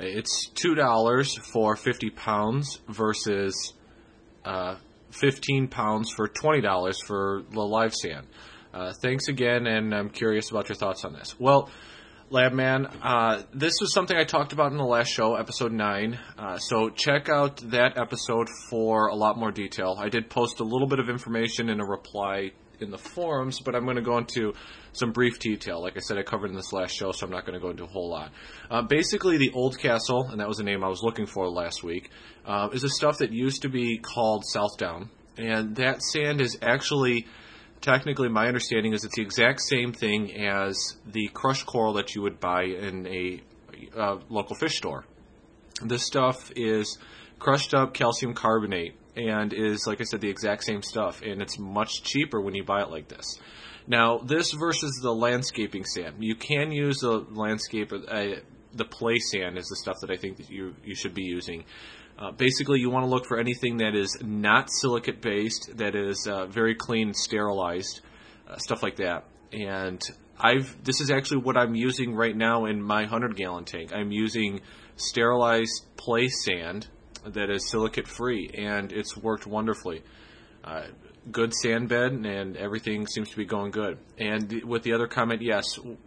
It's 0.00 0.50
$2 0.54 1.40
for 1.52 1.76
50 1.76 2.10
pounds 2.10 2.80
versus 2.88 3.74
uh, 4.44 4.76
15 5.10 5.68
pounds 5.68 6.10
for 6.10 6.28
$20 6.28 6.96
for 7.06 7.42
the 7.52 7.60
live 7.60 7.94
sand. 7.94 8.26
Uh, 8.72 8.92
thanks 9.00 9.28
again, 9.28 9.68
and 9.68 9.94
I'm 9.94 10.10
curious 10.10 10.50
about 10.50 10.68
your 10.68 10.74
thoughts 10.74 11.04
on 11.04 11.12
this. 11.12 11.38
Well, 11.38 11.70
Labman, 12.30 12.92
uh, 13.00 13.42
this 13.52 13.74
was 13.80 13.94
something 13.94 14.16
I 14.16 14.24
talked 14.24 14.52
about 14.52 14.72
in 14.72 14.78
the 14.78 14.84
last 14.84 15.10
show, 15.10 15.36
episode 15.36 15.70
9. 15.70 16.18
Uh, 16.36 16.58
so 16.58 16.90
check 16.90 17.28
out 17.28 17.58
that 17.70 17.96
episode 17.96 18.48
for 18.68 19.06
a 19.06 19.14
lot 19.14 19.38
more 19.38 19.52
detail. 19.52 19.96
I 19.96 20.08
did 20.08 20.28
post 20.28 20.58
a 20.58 20.64
little 20.64 20.88
bit 20.88 20.98
of 20.98 21.08
information 21.08 21.68
in 21.68 21.80
a 21.80 21.86
reply 21.86 22.50
in 22.80 22.90
the 22.90 22.98
forums, 22.98 23.60
but 23.60 23.74
I'm 23.74 23.84
going 23.84 23.96
to 23.96 24.02
go 24.02 24.18
into 24.18 24.54
some 24.92 25.12
brief 25.12 25.38
detail. 25.38 25.80
Like 25.80 25.96
I 25.96 26.00
said, 26.00 26.18
I 26.18 26.22
covered 26.22 26.50
in 26.50 26.56
this 26.56 26.72
last 26.72 26.92
show, 26.94 27.12
so 27.12 27.26
I'm 27.26 27.32
not 27.32 27.46
going 27.46 27.54
to 27.54 27.60
go 27.60 27.70
into 27.70 27.84
a 27.84 27.88
whole 27.88 28.10
lot. 28.10 28.32
Uh, 28.70 28.82
basically, 28.82 29.36
the 29.36 29.50
Old 29.52 29.78
Castle, 29.78 30.28
and 30.30 30.40
that 30.40 30.48
was 30.48 30.58
the 30.58 30.64
name 30.64 30.84
I 30.84 30.88
was 30.88 31.02
looking 31.02 31.26
for 31.26 31.48
last 31.48 31.82
week, 31.82 32.10
uh, 32.46 32.68
is 32.72 32.84
a 32.84 32.88
stuff 32.88 33.18
that 33.18 33.32
used 33.32 33.62
to 33.62 33.68
be 33.68 33.98
called 33.98 34.44
Southdown, 34.46 35.10
and 35.36 35.76
that 35.76 36.02
sand 36.02 36.40
is 36.40 36.58
actually. 36.62 37.26
Technically, 37.80 38.30
my 38.30 38.46
understanding 38.46 38.94
is 38.94 39.04
it's 39.04 39.14
the 39.16 39.20
exact 39.20 39.60
same 39.60 39.92
thing 39.92 40.34
as 40.34 40.96
the 41.04 41.28
crushed 41.34 41.66
coral 41.66 41.92
that 41.92 42.14
you 42.14 42.22
would 42.22 42.40
buy 42.40 42.62
in 42.62 43.06
a 43.06 43.42
uh, 43.94 44.16
local 44.30 44.56
fish 44.56 44.78
store. 44.78 45.04
This 45.82 46.06
stuff 46.06 46.50
is 46.56 46.96
crushed 47.38 47.74
up 47.74 47.92
calcium 47.92 48.32
carbonate 48.32 48.94
and 49.16 49.52
is, 49.52 49.86
like 49.86 50.00
I 50.00 50.04
said, 50.04 50.20
the 50.20 50.28
exact 50.28 50.64
same 50.64 50.82
stuff, 50.82 51.22
and 51.22 51.40
it's 51.40 51.58
much 51.58 52.02
cheaper 52.02 52.40
when 52.40 52.54
you 52.54 52.64
buy 52.64 52.82
it 52.82 52.90
like 52.90 53.08
this. 53.08 53.38
Now, 53.86 54.18
this 54.18 54.52
versus 54.52 54.98
the 55.02 55.12
landscaping 55.12 55.84
sand, 55.84 56.16
you 56.20 56.34
can 56.34 56.72
use 56.72 56.98
the 56.98 57.26
landscape, 57.30 57.92
uh, 57.92 58.24
the 58.72 58.84
play 58.84 59.18
sand 59.18 59.58
is 59.58 59.66
the 59.66 59.76
stuff 59.76 59.96
that 60.00 60.10
I 60.10 60.16
think 60.16 60.38
that 60.38 60.50
you 60.50 60.74
you 60.84 60.94
should 60.94 61.14
be 61.14 61.22
using. 61.22 61.64
Uh, 62.18 62.30
basically, 62.30 62.80
you 62.80 62.90
want 62.90 63.04
to 63.04 63.10
look 63.10 63.26
for 63.26 63.38
anything 63.38 63.78
that 63.78 63.94
is 63.94 64.16
not 64.22 64.68
silicate 64.70 65.20
based, 65.20 65.76
that 65.76 65.94
is 65.94 66.26
uh, 66.28 66.46
very 66.46 66.74
clean, 66.74 67.12
sterilized, 67.12 68.00
uh, 68.48 68.56
stuff 68.56 68.82
like 68.82 68.96
that. 68.96 69.24
And 69.52 70.02
I've 70.38 70.82
this 70.84 71.00
is 71.00 71.10
actually 71.10 71.42
what 71.42 71.56
I'm 71.56 71.74
using 71.74 72.14
right 72.14 72.36
now 72.36 72.66
in 72.66 72.82
my 72.82 73.02
100 73.02 73.36
gallon 73.36 73.64
tank. 73.64 73.92
I'm 73.92 74.12
using 74.12 74.60
sterilized 74.96 75.84
play 75.96 76.28
sand 76.28 76.88
that 77.26 77.50
is 77.50 77.70
silicate 77.70 78.08
free, 78.08 78.50
and 78.54 78.92
it's 78.92 79.16
worked 79.16 79.46
wonderfully. 79.46 80.02
Uh, 80.62 80.84
good 81.30 81.52
sand 81.54 81.88
bed, 81.88 82.12
and 82.12 82.56
everything 82.56 83.06
seems 83.06 83.30
to 83.30 83.36
be 83.36 83.44
going 83.44 83.70
good. 83.70 83.98
And 84.18 84.62
with 84.64 84.82
the 84.82 84.92
other 84.92 85.06
comment, 85.06 85.42
yes, 85.42 85.64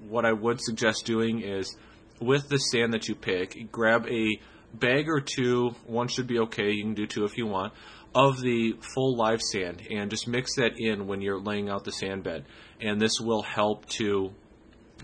what 0.07 0.25
I 0.25 0.33
would 0.33 0.59
suggest 0.61 1.05
doing 1.05 1.41
is 1.41 1.75
with 2.19 2.49
the 2.49 2.57
sand 2.57 2.93
that 2.93 3.07
you 3.07 3.15
pick, 3.15 3.71
grab 3.71 4.07
a 4.07 4.39
bag 4.73 5.07
or 5.07 5.21
two. 5.21 5.75
One 5.85 6.07
should 6.07 6.27
be 6.27 6.39
okay. 6.39 6.71
You 6.71 6.83
can 6.83 6.93
do 6.93 7.07
two 7.07 7.23
if 7.23 7.37
you 7.37 7.45
want. 7.45 7.73
Of 8.15 8.41
the 8.41 8.73
full 8.95 9.15
live 9.15 9.41
sand, 9.41 9.83
and 9.91 10.09
just 10.09 10.27
mix 10.27 10.55
that 10.55 10.71
in 10.77 11.07
when 11.07 11.21
you're 11.21 11.39
laying 11.39 11.69
out 11.69 11.83
the 11.83 11.91
sand 11.91 12.23
bed, 12.23 12.45
and 12.81 12.99
this 12.99 13.19
will 13.19 13.43
help 13.43 13.85
to 13.97 14.31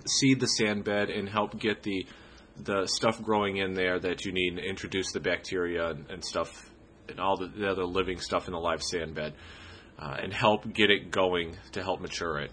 seed 0.07 0.39
the 0.39 0.47
sand 0.47 0.83
bed 0.83 1.09
and 1.09 1.29
help 1.29 1.59
get 1.59 1.83
the 1.83 2.07
the 2.57 2.85
stuff 2.85 3.21
growing 3.21 3.57
in 3.57 3.73
there 3.73 3.99
that 3.99 4.25
you 4.25 4.31
need 4.31 4.57
to 4.57 4.63
introduce 4.63 5.11
the 5.11 5.19
bacteria 5.19 5.89
and, 5.89 6.09
and 6.09 6.23
stuff 6.23 6.69
and 7.09 7.19
all 7.19 7.37
the, 7.37 7.47
the, 7.47 7.67
other 7.67 7.85
living 7.85 8.19
stuff 8.19 8.47
in 8.47 8.53
the 8.53 8.59
live 8.59 8.81
sand 8.81 9.15
bed 9.15 9.33
uh, 9.99 10.15
and 10.21 10.33
help 10.33 10.71
get 10.71 10.89
it 10.89 11.11
going 11.11 11.57
to 11.71 11.81
help 11.81 11.99
mature 11.99 12.39
it. 12.39 12.51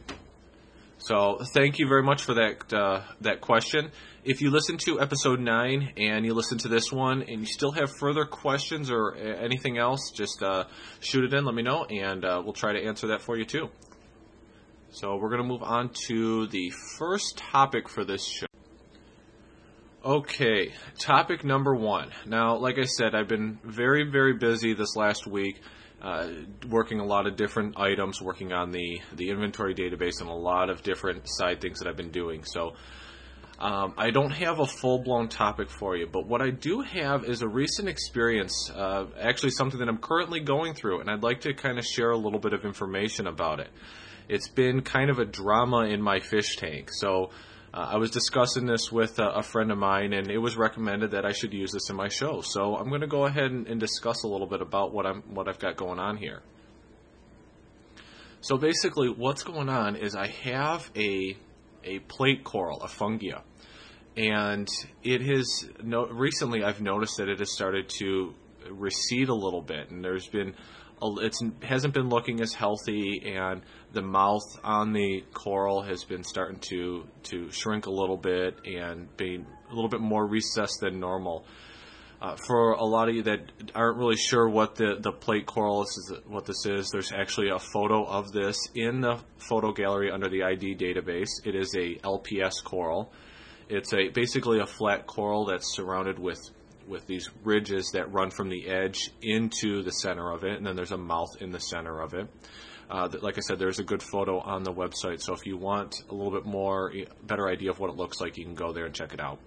So 0.98 1.38
thank 1.54 1.78
you 1.78 1.88
very 1.88 2.02
much 2.02 2.22
for 2.22 2.34
that 2.34 2.72
uh, 2.72 3.02
that 3.22 3.40
question. 3.40 3.90
If 4.22 4.42
you 4.42 4.50
listen 4.50 4.76
to 4.84 5.00
episode 5.00 5.40
nine 5.40 5.94
and 5.96 6.26
you 6.26 6.34
listen 6.34 6.58
to 6.58 6.68
this 6.68 6.92
one 6.92 7.22
and 7.22 7.40
you 7.40 7.46
still 7.46 7.72
have 7.72 7.90
further 7.98 8.26
questions 8.26 8.90
or 8.90 9.16
anything 9.16 9.78
else, 9.78 10.10
just 10.14 10.42
uh, 10.42 10.64
shoot 11.00 11.24
it 11.24 11.32
in. 11.32 11.46
Let 11.46 11.54
me 11.54 11.62
know, 11.62 11.84
and 11.84 12.22
uh, 12.22 12.42
we'll 12.44 12.52
try 12.52 12.74
to 12.74 12.84
answer 12.86 13.08
that 13.08 13.22
for 13.22 13.38
you 13.38 13.46
too. 13.46 13.70
So 14.90 15.16
we're 15.16 15.30
going 15.30 15.40
to 15.40 15.48
move 15.48 15.62
on 15.62 15.90
to 16.08 16.48
the 16.48 16.70
first 16.98 17.38
topic 17.38 17.88
for 17.88 18.04
this 18.04 18.26
show. 18.26 18.49
Okay, 20.02 20.72
topic 20.98 21.44
number 21.44 21.74
one. 21.74 22.10
Now, 22.24 22.56
like 22.56 22.78
I 22.78 22.84
said, 22.84 23.14
I've 23.14 23.28
been 23.28 23.58
very, 23.62 24.10
very 24.10 24.32
busy 24.32 24.72
this 24.72 24.96
last 24.96 25.26
week, 25.26 25.60
uh, 26.00 26.26
working 26.70 27.00
a 27.00 27.04
lot 27.04 27.26
of 27.26 27.36
different 27.36 27.78
items, 27.78 28.22
working 28.22 28.50
on 28.50 28.70
the 28.70 29.02
the 29.12 29.28
inventory 29.28 29.74
database, 29.74 30.22
and 30.22 30.30
a 30.30 30.34
lot 30.34 30.70
of 30.70 30.82
different 30.82 31.24
side 31.26 31.60
things 31.60 31.80
that 31.80 31.88
I've 31.88 31.98
been 31.98 32.12
doing. 32.12 32.44
So, 32.44 32.72
um, 33.58 33.92
I 33.98 34.10
don't 34.10 34.30
have 34.30 34.58
a 34.58 34.64
full 34.64 35.00
blown 35.00 35.28
topic 35.28 35.68
for 35.68 35.94
you, 35.94 36.06
but 36.10 36.26
what 36.26 36.40
I 36.40 36.48
do 36.48 36.80
have 36.80 37.24
is 37.24 37.42
a 37.42 37.48
recent 37.48 37.86
experience, 37.86 38.70
uh, 38.74 39.04
actually 39.20 39.50
something 39.50 39.80
that 39.80 39.88
I'm 39.90 39.98
currently 39.98 40.40
going 40.40 40.72
through, 40.72 41.00
and 41.00 41.10
I'd 41.10 41.22
like 41.22 41.42
to 41.42 41.52
kind 41.52 41.78
of 41.78 41.84
share 41.84 42.10
a 42.10 42.16
little 42.16 42.40
bit 42.40 42.54
of 42.54 42.64
information 42.64 43.26
about 43.26 43.60
it. 43.60 43.68
It's 44.30 44.48
been 44.48 44.80
kind 44.80 45.10
of 45.10 45.18
a 45.18 45.26
drama 45.26 45.88
in 45.88 46.00
my 46.00 46.20
fish 46.20 46.56
tank, 46.56 46.88
so. 46.90 47.32
Uh, 47.72 47.90
I 47.92 47.96
was 47.98 48.10
discussing 48.10 48.66
this 48.66 48.90
with 48.90 49.20
a, 49.20 49.28
a, 49.28 49.42
friend 49.42 49.70
of 49.70 49.78
mine, 49.78 50.12
and 50.12 50.28
it 50.28 50.38
was 50.38 50.56
recommended 50.56 51.12
that 51.12 51.24
I 51.24 51.32
should 51.32 51.52
use 51.52 51.70
this 51.70 51.88
in 51.88 51.94
my 51.94 52.08
show. 52.08 52.40
So 52.40 52.76
I'm 52.76 52.88
going 52.88 53.02
to 53.02 53.06
go 53.06 53.26
ahead 53.26 53.52
and, 53.52 53.68
and, 53.68 53.78
discuss 53.78 54.24
a 54.24 54.28
little 54.28 54.48
bit 54.48 54.60
about 54.60 54.92
what 54.92 55.06
I'm 55.06 55.22
what 55.34 55.48
I've 55.48 55.60
got 55.60 55.76
going 55.76 56.00
on 56.00 56.16
here. 56.16 56.42
So 58.40 58.56
basically, 58.56 59.08
what's 59.08 59.44
going 59.44 59.68
on 59.68 59.94
is 59.94 60.16
I 60.16 60.26
have 60.26 60.90
a 60.96 61.36
a 61.84 62.00
plate 62.00 62.42
coral, 62.42 62.82
a 62.82 62.88
fungia, 62.88 63.42
and 64.16 64.68
it 65.04 65.22
has 65.22 65.68
no, 65.80 66.06
recently 66.06 66.64
I've 66.64 66.80
noticed 66.80 67.18
that 67.18 67.28
it 67.28 67.38
has 67.38 67.52
started 67.52 67.88
to 68.00 68.34
recede 68.68 69.28
a 69.28 69.34
little 69.34 69.62
bit, 69.62 69.90
and 69.90 70.04
there's 70.04 70.26
been 70.26 70.54
it 71.02 71.34
hasn't 71.62 71.94
been 71.94 72.08
looking 72.08 72.40
as 72.40 72.52
healthy, 72.52 73.22
and 73.24 73.62
the 73.92 74.02
mouth 74.02 74.58
on 74.62 74.92
the 74.92 75.24
coral 75.32 75.82
has 75.82 76.04
been 76.04 76.22
starting 76.22 76.58
to 76.60 77.06
to 77.24 77.50
shrink 77.50 77.86
a 77.86 77.90
little 77.90 78.16
bit 78.16 78.56
and 78.64 79.14
being 79.16 79.46
a 79.70 79.74
little 79.74 79.88
bit 79.88 80.00
more 80.00 80.26
recessed 80.26 80.80
than 80.80 81.00
normal. 81.00 81.44
Uh, 82.22 82.36
for 82.46 82.72
a 82.72 82.84
lot 82.84 83.08
of 83.08 83.14
you 83.14 83.22
that 83.22 83.40
aren't 83.74 83.96
really 83.96 84.16
sure 84.16 84.46
what 84.46 84.74
the, 84.74 84.96
the 85.00 85.10
plate 85.10 85.46
coral 85.46 85.82
is, 85.82 86.12
what 86.26 86.44
this 86.44 86.66
is, 86.66 86.90
there's 86.90 87.12
actually 87.12 87.48
a 87.48 87.58
photo 87.58 88.04
of 88.04 88.30
this 88.30 88.58
in 88.74 89.00
the 89.00 89.18
photo 89.38 89.72
gallery 89.72 90.10
under 90.10 90.28
the 90.28 90.42
ID 90.42 90.76
database. 90.76 91.30
It 91.46 91.54
is 91.54 91.74
a 91.74 91.94
LPS 92.06 92.62
coral. 92.62 93.10
It's 93.70 93.94
a 93.94 94.08
basically 94.10 94.58
a 94.58 94.66
flat 94.66 95.06
coral 95.06 95.46
that's 95.46 95.74
surrounded 95.74 96.18
with 96.18 96.40
with 96.86 97.06
these 97.06 97.30
ridges 97.44 97.90
that 97.94 98.12
run 98.12 98.30
from 98.30 98.48
the 98.50 98.68
edge 98.68 99.10
into 99.22 99.82
the 99.82 99.92
center 99.92 100.30
of 100.32 100.44
it, 100.44 100.56
and 100.58 100.66
then 100.66 100.76
there's 100.76 100.92
a 100.92 100.98
mouth 100.98 101.30
in 101.40 101.50
the 101.52 101.60
center 101.60 102.00
of 102.00 102.12
it. 102.14 102.28
Uh, 102.90 103.08
like 103.22 103.38
I 103.38 103.40
said, 103.40 103.58
there's 103.58 103.78
a 103.78 103.84
good 103.84 104.02
photo 104.02 104.40
on 104.40 104.64
the 104.64 104.72
website, 104.72 105.20
so 105.20 105.32
if 105.32 105.46
you 105.46 105.56
want 105.56 106.02
a 106.10 106.14
little 106.14 106.32
bit 106.32 106.44
more, 106.44 106.92
better 107.22 107.48
idea 107.48 107.70
of 107.70 107.78
what 107.78 107.90
it 107.90 107.96
looks 107.96 108.20
like, 108.20 108.36
you 108.36 108.44
can 108.44 108.54
go 108.54 108.72
there 108.72 108.84
and 108.84 108.94
check 108.94 109.14
it 109.14 109.20
out. 109.20 109.38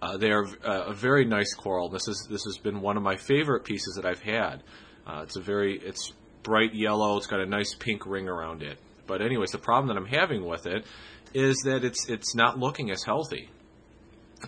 Uh, 0.00 0.16
they 0.16 0.30
are 0.30 0.46
uh, 0.64 0.86
a 0.86 0.94
very 0.94 1.26
nice 1.26 1.52
coral. 1.54 1.90
This 1.90 2.08
is 2.08 2.26
this 2.30 2.44
has 2.44 2.58
been 2.58 2.80
one 2.80 2.96
of 2.96 3.02
my 3.02 3.16
favorite 3.16 3.64
pieces 3.64 3.94
that 3.96 4.06
I've 4.06 4.22
had. 4.22 4.62
Uh, 5.06 5.20
it's 5.22 5.36
a 5.36 5.42
very 5.42 5.78
it's 5.78 6.12
bright 6.42 6.74
yellow. 6.74 7.16
It's 7.18 7.26
got 7.26 7.40
a 7.40 7.46
nice 7.46 7.74
pink 7.74 8.06
ring 8.06 8.28
around 8.28 8.62
it. 8.62 8.78
But 9.06 9.20
anyways, 9.20 9.50
the 9.50 9.58
problem 9.58 9.88
that 9.88 9.96
I'm 10.00 10.06
having 10.06 10.46
with 10.46 10.66
it 10.66 10.86
is 11.34 11.56
that 11.66 11.84
it's 11.84 12.08
it's 12.08 12.34
not 12.34 12.58
looking 12.58 12.90
as 12.90 13.02
healthy 13.04 13.50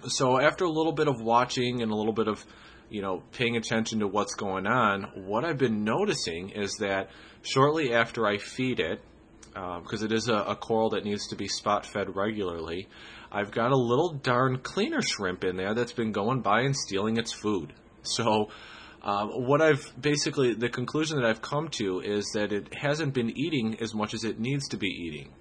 so 0.06 0.40
after 0.40 0.64
a 0.64 0.70
little 0.70 0.92
bit 0.92 1.08
of 1.08 1.20
watching 1.20 1.82
and 1.82 1.90
a 1.90 1.94
little 1.94 2.12
bit 2.12 2.28
of 2.28 2.44
you 2.90 3.02
know 3.02 3.22
paying 3.32 3.56
attention 3.56 4.00
to 4.00 4.06
what's 4.06 4.34
going 4.34 4.66
on 4.66 5.02
what 5.14 5.44
i've 5.44 5.58
been 5.58 5.84
noticing 5.84 6.50
is 6.50 6.74
that 6.76 7.10
shortly 7.42 7.94
after 7.94 8.26
i 8.26 8.38
feed 8.38 8.80
it 8.80 9.00
because 9.82 10.02
uh, 10.02 10.06
it 10.06 10.12
is 10.12 10.28
a, 10.28 10.34
a, 10.34 10.54
coral 10.54 10.90
that 10.90 11.04
needs 11.04 11.26
to 11.28 11.36
be 11.36 11.48
spot 11.48 11.84
fed 11.84 12.14
regularly 12.14 12.86
i've 13.32 13.50
got 13.50 13.72
a 13.72 13.76
little 13.76 14.12
darn 14.12 14.58
cleaner 14.58 15.02
shrimp 15.02 15.44
in 15.44 15.56
there 15.56 15.74
that's 15.74 15.92
been 15.92 16.12
going 16.12 16.40
by 16.40 16.60
and 16.60 16.76
stealing 16.76 17.16
its 17.16 17.32
food 17.32 17.72
so 18.02 18.48
um, 19.02 19.28
what 19.46 19.62
I've 19.62 19.92
basically 20.00 20.54
the 20.54 20.68
conclusion 20.68 21.20
that 21.20 21.26
I've 21.26 21.42
come 21.42 21.68
to 21.78 22.00
is 22.00 22.30
that 22.34 22.52
it 22.52 22.74
hasn't 22.74 23.14
been 23.14 23.30
eating 23.38 23.78
as 23.80 23.94
much 23.94 24.12
as 24.12 24.24
it 24.24 24.40
needs 24.40 24.68
to 24.68 24.76
be 24.76 24.88
eating. 24.88 25.32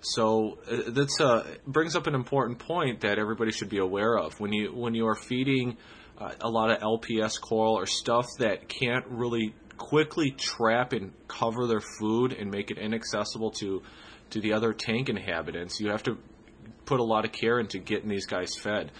So 0.00 0.58
uh, 0.70 0.90
that's 0.90 1.20
uh, 1.20 1.46
brings 1.66 1.96
up 1.96 2.06
an 2.06 2.14
important 2.14 2.58
point 2.58 3.00
that 3.00 3.18
everybody 3.18 3.52
should 3.52 3.70
be 3.70 3.78
aware 3.78 4.18
of 4.18 4.38
when 4.40 4.52
you 4.52 4.74
when 4.74 4.94
you 4.94 5.06
are 5.06 5.14
feeding 5.14 5.78
uh, 6.18 6.32
a 6.40 6.50
lot 6.50 6.70
of 6.70 6.80
LPS 6.80 7.40
coral 7.40 7.74
or 7.74 7.86
stuff 7.86 8.26
that 8.38 8.68
can't 8.68 9.06
really 9.08 9.54
quickly 9.76 10.30
trap 10.30 10.92
and 10.92 11.12
cover 11.28 11.66
their 11.66 11.82
food 11.98 12.32
and 12.32 12.50
make 12.50 12.70
it 12.70 12.78
inaccessible 12.78 13.50
to 13.52 13.82
to 14.30 14.40
the 14.40 14.54
other 14.54 14.72
tank 14.72 15.08
inhabitants. 15.08 15.78
You 15.80 15.90
have 15.90 16.02
to 16.04 16.16
put 16.86 17.00
a 17.00 17.04
lot 17.04 17.24
of 17.24 17.32
care 17.32 17.60
into 17.60 17.78
getting 17.78 18.08
these 18.08 18.26
guys 18.26 18.56
fed. 18.56 18.90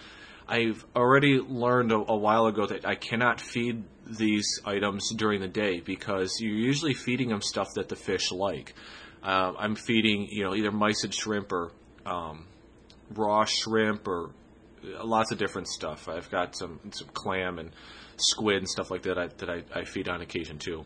I've 0.46 0.84
already 0.94 1.38
learned 1.38 1.92
a, 1.92 1.96
a, 1.96 2.16
while 2.16 2.46
ago 2.46 2.66
that 2.66 2.86
I 2.86 2.94
cannot 2.94 3.40
feed 3.40 3.84
these 4.06 4.60
items 4.66 5.10
during 5.14 5.40
the 5.40 5.48
day 5.48 5.80
because 5.80 6.38
you're 6.40 6.52
usually 6.52 6.94
feeding 6.94 7.28
them 7.28 7.40
stuff 7.40 7.68
that 7.76 7.88
the 7.88 7.96
fish 7.96 8.30
like. 8.30 8.74
Uh, 9.22 9.52
I'm 9.58 9.76
feeding, 9.76 10.28
you 10.30 10.44
know, 10.44 10.54
either 10.54 10.70
mysid 10.70 11.14
shrimp 11.14 11.52
or 11.52 11.72
um, 12.04 12.46
raw 13.14 13.44
shrimp 13.44 14.06
or 14.08 14.32
lots 14.82 15.32
of 15.32 15.38
different 15.38 15.68
stuff. 15.68 16.08
I've 16.08 16.30
got 16.30 16.56
some 16.56 16.80
some 16.90 17.08
clam 17.14 17.58
and 17.58 17.70
squid 18.16 18.58
and 18.58 18.68
stuff 18.68 18.90
like 18.90 19.02
that 19.02 19.18
I, 19.18 19.26
that 19.38 19.50
I, 19.50 19.62
I 19.74 19.84
feed 19.84 20.08
on 20.08 20.20
occasion 20.20 20.58
too. 20.58 20.84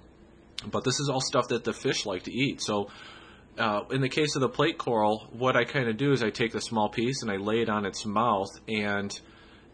But 0.71 0.85
this 0.85 0.99
is 1.01 1.09
all 1.09 1.21
stuff 1.21 1.49
that 1.49 1.65
the 1.65 1.73
fish 1.73 2.07
like 2.07 2.25
to 2.25 2.33
eat. 2.33 2.62
So 2.62 2.89
uh, 3.59 3.83
in 3.91 4.01
the 4.01 4.09
case 4.09 4.35
of 4.37 4.41
the 4.41 4.49
plate 4.49 4.79
coral, 4.79 5.29
what 5.33 5.57
I 5.57 5.65
kind 5.65 5.89
of 5.89 5.97
do 5.97 6.12
is 6.12 6.23
I 6.23 6.31
take 6.31 6.53
the 6.53 6.61
small 6.61 6.89
piece 6.89 7.23
and 7.23 7.31
I 7.31 7.37
lay 7.37 7.61
it 7.61 7.69
on 7.69 7.87
its 7.87 8.05
mouth, 8.05 8.51
and 8.69 9.19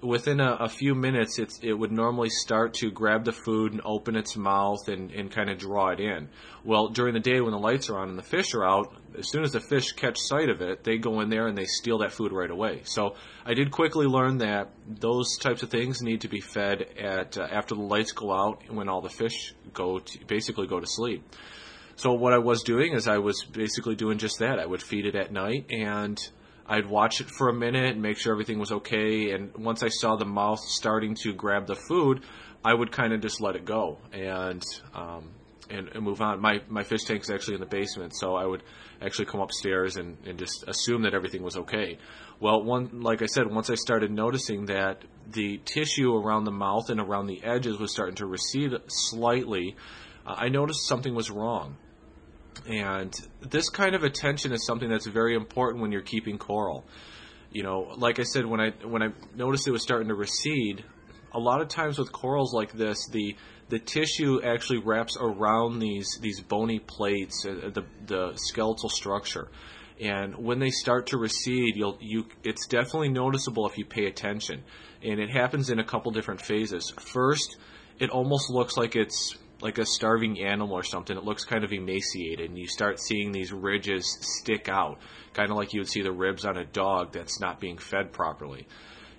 within 0.03 0.41
a, 0.41 0.57
a 0.61 0.69
few 0.69 0.95
minutes, 0.95 1.39
it 1.63 1.73
would 1.73 1.93
normally 1.93 2.29
start 2.29 2.75
to 2.75 2.91
grab 2.91 3.25
the 3.25 3.33
food 3.33 3.73
and 3.73 3.81
open 3.85 4.17
its 4.17 4.37
mouth 4.37 4.89
and, 4.89 5.13
and 5.13 5.31
kind 5.31 5.49
of 5.49 5.59
draw 5.59 5.91
it 5.91 6.01
in. 6.01 6.29
Well, 6.65 6.89
during 6.89 7.15
the 7.15 7.21
day 7.21 7.41
when 7.41 7.53
the 7.53 7.59
lights 7.59 7.89
are 7.89 7.99
on 7.99 8.09
and 8.09 8.19
the 8.19 8.23
fish 8.23 8.53
are 8.55 8.67
out, 8.67 8.95
as 9.17 9.31
soon 9.31 9.45
as 9.45 9.53
the 9.53 9.61
fish 9.61 9.93
catch 9.93 10.17
sight 10.19 10.49
of 10.49 10.61
it, 10.61 10.83
they 10.85 10.99
go 10.99 11.21
in 11.21 11.31
there 11.31 11.47
and 11.47 11.57
they 11.57 11.67
steal 11.67 11.99
that 11.99 12.13
food 12.13 12.33
right 12.33 12.51
away. 12.51 12.81
So 12.85 13.15
I 13.47 13.55
did 13.55 13.71
quickly 13.71 14.07
learn 14.07 14.39
that 14.39 14.71
those 14.87 15.37
types 15.39 15.63
of 15.63 15.71
things 15.71 16.03
need 16.03 16.23
to 16.23 16.29
be 16.29 16.41
fed 16.41 16.83
at 16.99 17.39
uh, 17.39 17.47
after 17.51 17.75
the 17.75 17.83
lights 17.83 18.13
go 18.13 18.33
out 18.33 18.63
when 18.69 18.89
all 18.89 19.03
the 19.03 19.09
fish 19.09 19.55
go 19.73 20.01
to, 20.01 20.25
basically 20.27 20.67
go 20.67 20.81
to 20.81 20.87
sleep. 20.87 21.25
So 21.95 22.15
what 22.15 22.33
I 22.33 22.39
was 22.39 22.63
doing 22.63 22.95
is 22.95 23.07
I 23.07 23.19
was 23.19 23.45
basically 23.45 23.95
doing 23.95 24.19
just 24.19 24.39
that. 24.41 24.59
I 24.59 24.67
would 24.67 24.83
feed 24.83 25.07
it 25.07 25.15
at 25.15 25.31
night 25.31 25.67
and 25.71 26.19
I'd 26.67 26.87
watch 26.89 27.21
it 27.21 27.29
for 27.31 27.49
a 27.49 27.55
minute 27.55 27.93
and 27.93 28.03
make 28.03 28.19
sure 28.19 28.33
everything 28.33 28.59
was 28.59 28.73
okay. 28.73 29.33
And 29.33 29.55
once 29.57 29.83
I 29.83 29.89
saw 29.89 30.17
the 30.17 30.25
mouth 30.25 30.61
starting 30.61 31.15
to 31.23 31.33
grab 31.33 31.67
the 31.67 31.77
food, 31.77 32.23
I 32.65 32.73
would 32.73 32.93
kind 32.93 33.13
of 33.13 33.21
just 33.21 33.41
let 33.41 33.57
it 33.57 33.65
go 33.65 33.99
and, 34.13 34.63
um, 34.95 35.31
and, 35.69 35.89
and 35.89 36.05
move 36.05 36.21
on. 36.21 36.41
My 36.41 36.61
my 36.69 36.85
fish 36.85 37.05
tank 37.05 37.23
is 37.23 37.31
actually 37.31 37.55
in 37.55 37.61
the 37.61 37.67
basement, 37.67 38.15
so 38.15 38.35
I 38.37 38.47
would 38.47 38.63
actually 39.01 39.27
come 39.27 39.41
upstairs 39.41 39.97
and, 39.97 40.17
and 40.27 40.39
just 40.39 40.65
assume 40.69 41.03
that 41.03 41.15
everything 41.15 41.43
was 41.43 41.57
okay. 41.57 41.99
Well, 42.41 42.63
one 42.63 43.03
like 43.03 43.23
I 43.23 43.27
said, 43.27 43.47
once 43.51 43.71
I 43.71 43.75
started 43.75 44.11
noticing 44.11 44.67
that 44.67 45.03
the 45.31 45.59
tissue 45.65 46.15
around 46.15 46.45
the 46.45 46.53
mouth 46.53 46.91
and 46.91 47.01
around 47.01 47.27
the 47.27 47.43
edges 47.43 47.79
was 47.79 47.93
starting 47.93 48.17
to 48.17 48.27
recede 48.27 48.73
slightly, 48.87 49.77
uh, 50.27 50.35
I 50.37 50.49
noticed 50.49 50.87
something 50.87 51.15
was 51.15 51.31
wrong. 51.31 51.77
And 52.69 53.13
this 53.41 53.69
kind 53.69 53.95
of 53.95 54.03
attention 54.03 54.53
is 54.53 54.65
something 54.67 54.89
that's 54.89 55.07
very 55.07 55.35
important 55.35 55.83
when 55.83 55.93
you're 55.93 56.03
keeping 56.03 56.39
coral. 56.39 56.85
You 57.51 57.63
know, 57.63 57.93
like 57.97 58.19
I 58.19 58.23
said, 58.23 58.47
when 58.47 58.61
I 58.61 58.71
when 58.85 59.03
I 59.03 59.09
noticed 59.35 59.69
it 59.69 59.73
was 59.73 59.83
starting 59.83 60.09
to 60.09 60.15
recede, 60.15 60.85
a 61.33 61.39
lot 61.39 61.61
of 61.61 61.69
times 61.69 61.99
with 61.99 62.13
corals 62.13 62.55
like 62.55 62.73
this, 62.73 63.07
the 63.09 63.37
the 63.69 63.79
tissue 63.79 64.41
actually 64.43 64.79
wraps 64.79 65.17
around 65.21 65.79
these 65.79 66.19
these 66.21 66.41
bony 66.41 66.79
plates, 66.79 67.45
uh, 67.47 67.71
the 67.73 67.85
the 68.07 68.33
skeletal 68.37 68.89
structure, 68.89 69.49
and 70.01 70.37
when 70.37 70.59
they 70.59 70.71
start 70.71 71.09
to 71.09 71.19
recede, 71.19 71.77
you'll 71.77 71.99
you 72.01 72.27
it's 72.43 72.67
definitely 72.67 73.11
noticeable 73.11 73.67
if 73.67 73.77
you 73.79 73.85
pay 73.85 74.07
attention, 74.07 74.63
and 75.03 75.21
it 75.21 75.31
happens 75.31 75.71
in 75.71 75.79
a 75.79 75.85
couple 75.85 76.13
different 76.13 76.41
phases. 76.41 76.93
First, 76.99 77.57
it 77.99 78.11
almost 78.11 78.51
looks 78.51 78.77
like 78.77 78.97
it's 78.97 79.37
like 79.63 79.79
a 79.79 79.87
starving 79.87 80.43
animal 80.43 80.77
or 80.77 80.83
something. 80.83 81.17
It 81.17 81.25
looks 81.25 81.45
kind 81.45 81.65
of 81.65 81.73
emaciated, 81.73 82.51
and 82.51 82.59
you 82.59 82.67
start 82.67 83.01
seeing 83.01 83.33
these 83.33 83.53
ridges 83.53 84.19
stick 84.21 84.69
out, 84.69 84.99
kind 85.33 85.51
of 85.51 85.57
like 85.57 85.73
you 85.73 85.81
would 85.81 85.89
see 85.89 86.03
the 86.03 86.13
ribs 86.13 86.45
on 86.45 86.57
a 86.57 86.65
dog 86.65 87.13
that's 87.13 87.41
not 87.41 87.61
being 87.61 87.79
fed 87.79 88.13
properly. 88.13 88.67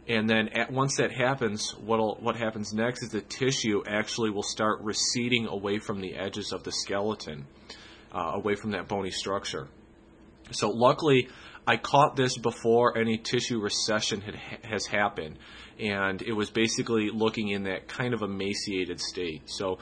And 0.08 0.30
then 0.30 0.50
at, 0.50 0.72
once 0.72 0.98
that 0.98 1.14
happens, 1.14 1.72
what 1.80 2.22
what 2.22 2.36
happens 2.36 2.74
next 2.74 3.04
is 3.04 3.10
the 3.10 3.22
tissue 3.22 3.84
actually 3.88 4.32
will 4.32 4.44
start 4.44 4.82
receding 4.82 5.48
away 5.48 5.80
from 5.80 6.02
the 6.02 6.16
edges 6.16 6.52
of 6.52 6.64
the 6.64 6.72
skeleton, 6.72 7.48
uh, 8.14 8.32
away 8.34 8.56
from 8.56 8.72
that 8.72 8.88
bony 8.88 9.12
structure. 9.12 9.70
So 10.52 10.70
luckily, 10.70 11.30
I 11.66 11.78
caught 11.78 12.18
this 12.18 12.38
before 12.38 12.98
any 12.98 13.18
tissue 13.18 13.62
recession 13.62 14.20
had, 14.20 14.36
has 14.64 14.86
happened, 14.86 15.40
and 15.80 16.22
it 16.22 16.34
was 16.34 16.50
basically 16.50 17.10
looking 17.10 17.48
in 17.48 17.64
that 17.64 17.88
kind 17.88 18.14
of 18.14 18.22
emaciated 18.22 19.00
state. 19.00 19.44
So 19.46 19.80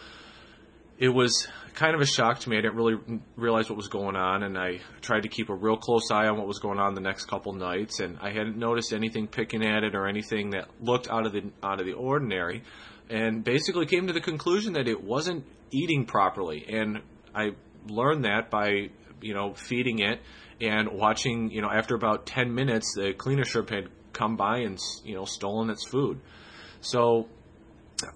it 1.01 1.09
was 1.09 1.47
kind 1.73 1.95
of 1.95 2.01
a 2.01 2.05
shock 2.05 2.39
to 2.41 2.49
me. 2.49 2.59
I 2.59 2.61
didn't 2.61 2.75
really 2.75 2.95
realize 3.35 3.67
what 3.67 3.75
was 3.75 3.87
going 3.87 4.15
on, 4.15 4.43
and 4.43 4.55
I 4.55 4.81
tried 5.01 5.21
to 5.21 5.29
keep 5.29 5.49
a 5.49 5.55
real 5.55 5.75
close 5.75 6.11
eye 6.11 6.27
on 6.27 6.37
what 6.37 6.45
was 6.45 6.59
going 6.59 6.77
on 6.77 6.93
the 6.93 7.01
next 7.01 7.25
couple 7.25 7.53
nights. 7.53 7.99
And 7.99 8.19
I 8.21 8.29
hadn't 8.29 8.55
noticed 8.55 8.93
anything 8.93 9.27
picking 9.27 9.65
at 9.65 9.83
it 9.83 9.95
or 9.95 10.07
anything 10.07 10.51
that 10.51 10.69
looked 10.79 11.09
out 11.09 11.25
of 11.25 11.33
the 11.33 11.51
out 11.63 11.79
of 11.79 11.87
the 11.87 11.93
ordinary. 11.93 12.63
And 13.09 13.43
basically 13.43 13.87
came 13.87 14.07
to 14.07 14.13
the 14.13 14.21
conclusion 14.21 14.73
that 14.73 14.87
it 14.87 15.03
wasn't 15.03 15.43
eating 15.71 16.05
properly. 16.05 16.65
And 16.69 16.99
I 17.33 17.55
learned 17.89 18.25
that 18.25 18.51
by 18.51 18.91
you 19.21 19.33
know 19.33 19.55
feeding 19.55 19.99
it 19.99 20.21
and 20.61 20.87
watching. 20.91 21.49
You 21.49 21.63
know, 21.63 21.69
after 21.71 21.95
about 21.95 22.27
ten 22.27 22.53
minutes, 22.53 22.93
the 22.95 23.13
cleaner 23.13 23.43
shrimp 23.43 23.71
had 23.71 23.89
come 24.13 24.37
by 24.37 24.59
and 24.59 24.77
you 25.03 25.15
know 25.15 25.25
stolen 25.25 25.71
its 25.71 25.83
food. 25.83 26.21
So 26.81 27.27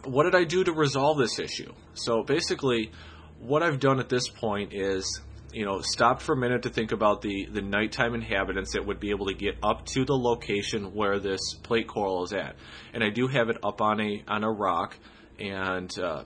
what 0.04 0.24
did 0.24 0.36
I 0.36 0.43
do 0.43 0.63
to 0.63 0.74
resolve 0.74 1.17
this 1.17 1.39
issue? 1.39 1.74
So 1.93 2.24
basically, 2.24 2.91
what 3.39 3.63
I've 3.63 3.80
done 3.80 4.00
at 4.00 4.10
this 4.10 4.28
point 4.28 4.74
is, 4.74 5.21
you 5.52 5.65
know, 5.65 5.82
stopped 5.82 6.21
for 6.21 6.34
a 6.34 6.38
minute 6.38 6.63
to 6.63 6.69
think 6.69 6.91
about 6.91 7.21
the, 7.21 7.45
the 7.45 7.62
nighttime 7.62 8.13
inhabitants 8.13 8.74
that 8.74 8.86
would 8.86 9.00
be 9.00 9.12
able 9.12 9.28
to 9.28 9.34
get 9.34 9.56
up 9.63 9.86
to 9.88 10.06
the 10.06 10.15
location 10.15 10.93
where 10.93 11.19
this 11.19 11.39
plate 11.63 11.88
coral 11.88 12.24
is 12.24 12.34
at. 12.34 12.56
And 12.93 13.04
I 13.04 13.10
do 13.10 13.28
have 13.28 13.50
it 13.50 13.58
up 13.63 13.82
on 13.82 14.02
a 14.02 14.24
on 14.28 14.43
a 14.43 14.52
rock, 14.52 14.98
and 15.39 15.91
uh, 16.00 16.24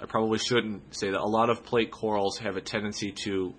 I 0.00 0.06
probably 0.06 0.38
shouldn't 0.38 0.94
say 0.94 1.10
that. 1.10 1.20
A 1.20 1.24
lot 1.24 1.50
of 1.50 1.64
plate 1.64 1.90
corals 1.90 2.38
have 2.38 2.56
a 2.56 2.60
tendency 2.60 3.12
to 3.24 3.54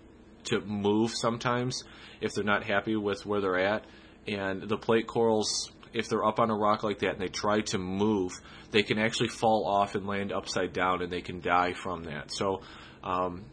to 0.46 0.60
move 0.62 1.12
sometimes 1.12 1.84
if 2.20 2.34
they're 2.34 2.44
not 2.44 2.64
happy 2.64 2.96
with 2.96 3.26
where 3.26 3.40
they're 3.40 3.60
at, 3.60 3.86
and 4.28 4.62
the 4.62 4.78
plate 4.78 5.08
corals 5.08 5.72
if 5.94 6.10
they're 6.10 6.26
up 6.26 6.40
on 6.40 6.50
a 6.50 6.56
rock 6.56 6.84
like 6.84 7.00
that 7.00 7.12
and 7.12 7.22
they 7.22 7.28
try 7.28 7.62
to 7.62 7.78
move, 7.78 8.32
they 8.72 8.84
can 8.84 8.98
actually 9.00 9.30
fall 9.30 9.66
off 9.68 9.96
and 9.96 10.08
land 10.08 10.32
upside 10.32 10.74
down 10.74 11.02
and 11.02 11.12
they 11.12 11.22
can 11.22 11.42
die 11.42 11.74
from 11.74 12.04
that. 12.04 12.32
So, 12.32 12.62
um, 13.04 13.46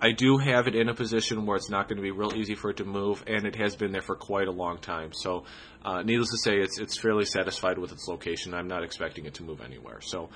I 0.00 0.12
do 0.12 0.36
have 0.36 0.68
it 0.68 0.74
in 0.74 0.88
a 0.90 0.94
position 0.94 1.46
where 1.46 1.56
it's 1.56 1.70
not 1.70 1.88
going 1.88 1.96
to 1.96 2.02
be 2.02 2.10
real 2.10 2.34
easy 2.34 2.54
for 2.54 2.70
it 2.70 2.76
to 2.78 2.84
move, 2.84 3.24
and 3.26 3.46
it 3.46 3.56
has 3.56 3.76
been 3.76 3.92
there 3.92 4.02
for 4.02 4.14
quite 4.14 4.46
a 4.46 4.52
long 4.52 4.78
time. 4.78 5.12
So, 5.14 5.44
uh, 5.84 6.02
needless 6.02 6.30
to 6.32 6.38
say, 6.38 6.58
it's 6.58 6.78
it's 6.78 7.00
fairly 7.00 7.24
satisfied 7.24 7.78
with 7.78 7.92
its 7.92 8.06
location. 8.06 8.52
I'm 8.52 8.68
not 8.68 8.82
expecting 8.82 9.24
it 9.24 9.34
to 9.34 9.42
move 9.42 9.62
anywhere. 9.62 10.00
So, 10.02 10.28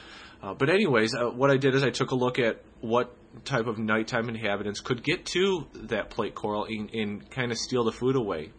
uh, 0.42 0.54
but 0.54 0.70
anyways, 0.70 1.14
uh, 1.14 1.30
what 1.30 1.50
I 1.50 1.58
did 1.58 1.74
is 1.74 1.82
I 1.82 1.90
took 1.90 2.10
a 2.10 2.14
look 2.14 2.38
at 2.38 2.62
what 2.80 3.14
type 3.44 3.66
of 3.66 3.78
nighttime 3.78 4.28
inhabitants 4.28 4.80
could 4.80 5.02
get 5.04 5.26
to 5.26 5.66
that 5.74 6.08
plate 6.10 6.34
coral 6.34 6.64
and, 6.64 6.90
and 6.94 7.30
kind 7.30 7.52
of 7.52 7.58
steal 7.58 7.84
the 7.84 7.92
food 7.92 8.16
away. 8.16 8.52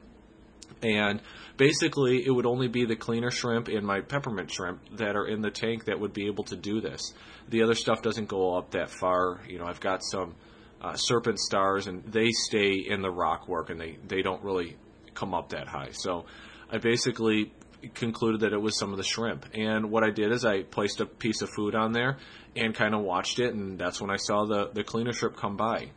And 0.82 1.22
basically, 1.58 2.26
it 2.26 2.32
would 2.32 2.46
only 2.46 2.68
be 2.68 2.86
the 2.86 2.96
cleaner 2.96 3.32
shrimp 3.32 3.68
and 3.68 3.86
my 3.86 4.02
peppermint 4.02 4.52
shrimp 4.52 4.98
that 4.98 5.16
are 5.16 5.28
in 5.28 5.42
the 5.42 5.52
tank 5.52 5.86
that 5.86 6.00
would 6.00 6.14
be 6.14 6.28
able 6.28 6.44
to 6.46 6.56
do 6.56 6.82
this. 6.82 7.14
The 7.50 7.64
other 7.64 7.76
stuff 7.76 8.02
doesn't 8.02 8.28
go 8.28 8.58
up 8.58 8.72
that 8.72 8.90
far. 8.90 9.42
You 9.48 9.60
know, 9.60 9.66
I've 9.66 9.80
got 9.80 10.04
some 10.04 10.36
uh, 10.82 10.96
serpent 10.96 11.40
stars, 11.40 11.88
and 11.88 12.04
they 12.06 12.32
stay 12.32 12.74
in 12.88 13.02
the 13.02 13.12
rock 13.12 13.48
work, 13.48 13.70
and 13.70 13.80
they 13.80 13.98
they 14.08 14.22
don't 14.22 14.44
really 14.44 14.78
come 15.14 15.34
up 15.34 15.50
that 15.50 15.68
high. 15.68 15.90
So 15.92 16.26
I 16.72 16.78
basically 16.78 17.52
concluded 17.94 18.42
that 18.42 18.54
it 18.54 18.62
was 18.62 18.78
some 18.78 18.92
of 18.92 18.98
the 18.98 19.04
shrimp. 19.04 19.46
And 19.54 19.92
what 19.92 20.04
I 20.04 20.12
did 20.12 20.32
is 20.32 20.46
I 20.46 20.64
placed 20.64 21.02
a 21.02 21.06
piece 21.06 21.42
of 21.42 21.50
food 21.56 21.76
on 21.76 21.94
there 21.94 22.18
and 22.56 22.76
kind 22.76 22.94
of 22.94 23.02
watched 23.02 23.40
it, 23.40 23.54
and 23.54 23.78
that's 23.78 24.02
when 24.02 24.10
I 24.10 24.18
saw 24.18 24.46
the 24.46 24.70
the 24.74 24.84
cleaner 24.84 25.14
shrimp 25.14 25.38
come 25.38 25.58
by. 25.58 25.92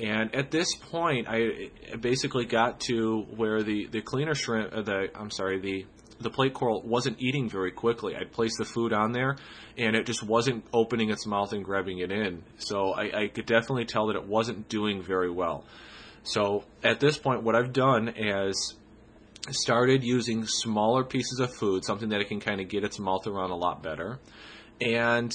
And 0.00 0.34
at 0.34 0.50
this 0.50 0.74
point, 0.76 1.26
I 1.28 1.70
basically 2.00 2.44
got 2.44 2.80
to 2.82 3.26
where 3.34 3.62
the, 3.62 3.86
the 3.86 4.00
cleaner 4.00 4.34
shrimp, 4.34 4.72
uh, 4.72 4.82
the 4.82 5.08
I'm 5.14 5.30
sorry, 5.30 5.58
the 5.60 5.86
the 6.20 6.30
plate 6.30 6.52
coral 6.52 6.82
wasn't 6.82 7.20
eating 7.20 7.48
very 7.48 7.70
quickly. 7.70 8.16
I'd 8.16 8.32
placed 8.32 8.58
the 8.58 8.64
food 8.64 8.92
on 8.92 9.12
there, 9.12 9.36
and 9.76 9.94
it 9.94 10.04
just 10.04 10.22
wasn't 10.22 10.64
opening 10.72 11.10
its 11.10 11.26
mouth 11.26 11.52
and 11.52 11.64
grabbing 11.64 11.98
it 11.98 12.10
in. 12.10 12.42
So 12.58 12.92
I, 12.92 13.22
I 13.22 13.28
could 13.28 13.46
definitely 13.46 13.84
tell 13.84 14.08
that 14.08 14.16
it 14.16 14.26
wasn't 14.26 14.68
doing 14.68 15.02
very 15.02 15.30
well. 15.30 15.64
So 16.24 16.64
at 16.82 16.98
this 17.00 17.16
point, 17.16 17.44
what 17.44 17.54
I've 17.54 17.72
done 17.72 18.08
is 18.16 18.74
started 19.50 20.02
using 20.02 20.44
smaller 20.46 21.04
pieces 21.04 21.38
of 21.38 21.54
food, 21.54 21.84
something 21.84 22.08
that 22.08 22.20
it 22.20 22.28
can 22.28 22.40
kind 22.40 22.60
of 22.60 22.68
get 22.68 22.84
its 22.84 22.98
mouth 22.98 23.26
around 23.26 23.50
a 23.50 23.56
lot 23.56 23.82
better, 23.82 24.18
and 24.80 25.32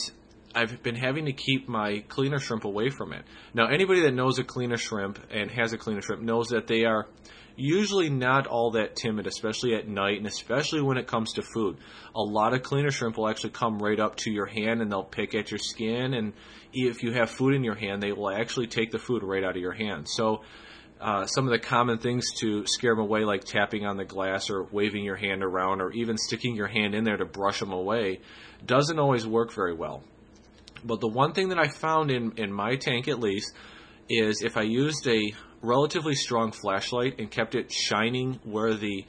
I've 0.56 0.84
been 0.84 0.96
having 0.96 1.26
to 1.26 1.34
keep 1.34 1.68
my 1.68 2.04
cleaner 2.08 2.40
shrimp 2.40 2.66
away 2.66 2.90
from 2.90 3.14
it. 3.14 3.24
Now, 3.54 3.68
anybody 3.68 4.02
that 4.02 4.14
knows 4.14 4.40
a 4.40 4.44
cleaner 4.44 4.78
shrimp 4.78 5.20
and 5.32 5.50
has 5.52 5.74
a 5.74 5.78
cleaner 5.78 6.02
shrimp 6.02 6.22
knows 6.22 6.50
that 6.50 6.68
they 6.68 6.86
are 6.86 7.08
usually 7.56 8.10
not 8.10 8.48
all 8.48 8.72
that 8.72 8.96
timid, 8.96 9.28
especially 9.28 9.76
at 9.76 9.88
night 9.88 10.18
and 10.18 10.28
especially 10.28 10.82
when 10.82 10.98
it 10.98 11.08
comes 11.08 11.34
to 11.34 11.42
food. 11.42 11.78
A 12.16 12.22
lot 12.22 12.54
of 12.54 12.64
cleaner 12.64 12.92
shrimp 12.92 13.18
will 13.18 13.30
actually 13.30 13.52
come 13.52 13.80
right 13.80 14.00
up 14.00 14.16
to 14.18 14.32
your 14.32 14.46
hand 14.46 14.82
and 14.82 14.92
they'll 14.92 15.04
pick 15.04 15.36
at 15.36 15.52
your 15.52 15.60
skin. 15.60 16.14
And 16.14 16.34
if 16.72 17.04
you 17.04 17.14
have 17.14 17.30
food 17.30 17.54
in 17.54 17.64
your 17.64 17.76
hand, 17.76 18.02
they 18.02 18.12
will 18.12 18.30
actually 18.30 18.68
take 18.68 18.92
the 18.92 19.00
food 19.00 19.24
right 19.24 19.44
out 19.44 19.56
of 19.56 19.62
your 19.62 19.74
hand. 19.74 20.08
So, 20.10 20.42
uh, 21.02 21.26
some 21.26 21.46
of 21.46 21.52
the 21.52 21.60
common 21.60 21.98
things 21.98 22.32
to 22.40 22.66
scare 22.66 22.94
them 22.94 23.04
away, 23.04 23.26
like 23.26 23.44
tapping 23.44 23.86
on 23.86 23.98
the 23.98 24.06
glass 24.06 24.50
or 24.50 24.64
waving 24.72 25.04
your 25.04 25.18
hand 25.18 25.44
around 25.44 25.82
or 25.82 25.92
even 25.92 26.18
sticking 26.18 26.56
your 26.56 26.68
hand 26.68 26.96
in 26.96 27.04
there 27.04 27.18
to 27.18 27.26
brush 27.26 27.60
them 27.60 27.74
away, 27.74 28.22
doesn't 28.66 29.00
always 29.00 29.28
work 29.28 29.54
very 29.54 29.74
well. 29.74 30.02
But 30.84 31.00
the 31.00 31.08
one 31.08 31.34
thing 31.34 31.50
that 31.50 31.60
I 31.60 31.68
found 31.68 32.12
in, 32.12 32.34
in 32.38 32.52
my 32.52 32.76
tank 32.76 33.08
at 33.08 33.20
least 33.20 33.52
is 34.10 34.42
if 34.42 34.58
I 34.58 34.64
used 34.64 35.08
a 35.08 35.34
relatively 35.62 36.16
strong 36.16 36.52
flashlight 36.52 37.20
and 37.20 37.32
kept 37.32 37.56
it 37.56 37.72
shining 37.72 38.40
where 38.44 38.74
the 38.76 39.06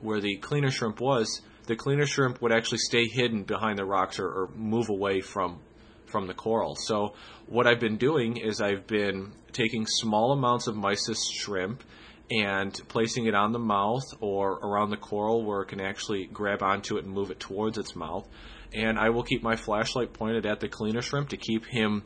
where 0.00 0.20
the 0.20 0.36
cleaner 0.38 0.70
shrimp 0.70 1.00
was, 1.00 1.42
the 1.66 1.76
cleaner 1.76 2.06
shrimp 2.06 2.42
would 2.42 2.52
actually 2.52 2.78
stay 2.78 3.06
hidden 3.06 3.44
behind 3.44 3.78
the 3.78 3.84
rocks 3.84 4.18
or, 4.18 4.26
or 4.26 4.50
move 4.56 4.88
away 4.88 5.20
from 5.20 5.60
from 6.06 6.26
the 6.26 6.34
coral. 6.34 6.76
So 6.76 7.14
what 7.46 7.66
I've 7.66 7.80
been 7.80 7.96
doing 7.96 8.36
is 8.36 8.60
I've 8.60 8.86
been 8.86 9.32
taking 9.52 9.86
small 9.86 10.32
amounts 10.32 10.66
of 10.66 10.76
mysis 10.76 11.30
shrimp 11.30 11.82
and 12.30 12.78
placing 12.88 13.26
it 13.26 13.34
on 13.34 13.52
the 13.52 13.58
mouth 13.58 14.04
or 14.20 14.52
around 14.62 14.90
the 14.90 14.96
coral 14.96 15.44
where 15.44 15.62
it 15.62 15.68
can 15.68 15.80
actually 15.80 16.26
grab 16.26 16.62
onto 16.62 16.96
it 16.96 17.04
and 17.04 17.12
move 17.12 17.30
it 17.30 17.40
towards 17.40 17.78
its 17.78 17.96
mouth. 17.96 18.28
And 18.74 18.98
I 18.98 19.10
will 19.10 19.22
keep 19.22 19.42
my 19.42 19.56
flashlight 19.56 20.12
pointed 20.12 20.46
at 20.46 20.60
the 20.60 20.68
cleaner 20.68 21.02
shrimp 21.02 21.30
to 21.30 21.36
keep 21.36 21.66
him 21.66 22.04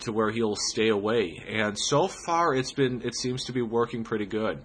to 0.00 0.12
where 0.12 0.30
he'll 0.30 0.56
stay 0.56 0.88
away. 0.88 1.42
And 1.48 1.78
so 1.78 2.08
far, 2.08 2.54
it's 2.54 2.72
been 2.72 3.02
it 3.02 3.14
seems 3.14 3.44
to 3.44 3.52
be 3.52 3.62
working 3.62 4.04
pretty 4.04 4.26
good. 4.26 4.62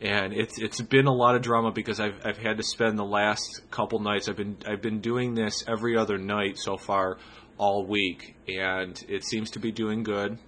And 0.00 0.32
it's 0.34 0.58
it's 0.60 0.80
been 0.80 1.06
a 1.06 1.12
lot 1.12 1.34
of 1.34 1.42
drama 1.42 1.72
because 1.72 2.00
I've 2.00 2.20
I've 2.24 2.38
had 2.38 2.58
to 2.58 2.62
spend 2.62 2.98
the 2.98 3.04
last 3.04 3.62
couple 3.70 3.98
nights. 4.00 4.28
I've 4.28 4.36
been 4.36 4.58
I've 4.66 4.82
been 4.82 5.00
doing 5.00 5.34
this 5.34 5.64
every 5.66 5.96
other 5.96 6.18
night 6.18 6.58
so 6.58 6.76
far 6.76 7.18
all 7.58 7.86
week, 7.86 8.36
and 8.46 9.02
it 9.08 9.24
seems 9.24 9.50
to 9.52 9.58
be 9.58 9.72
doing 9.72 10.02
good. 10.02 10.38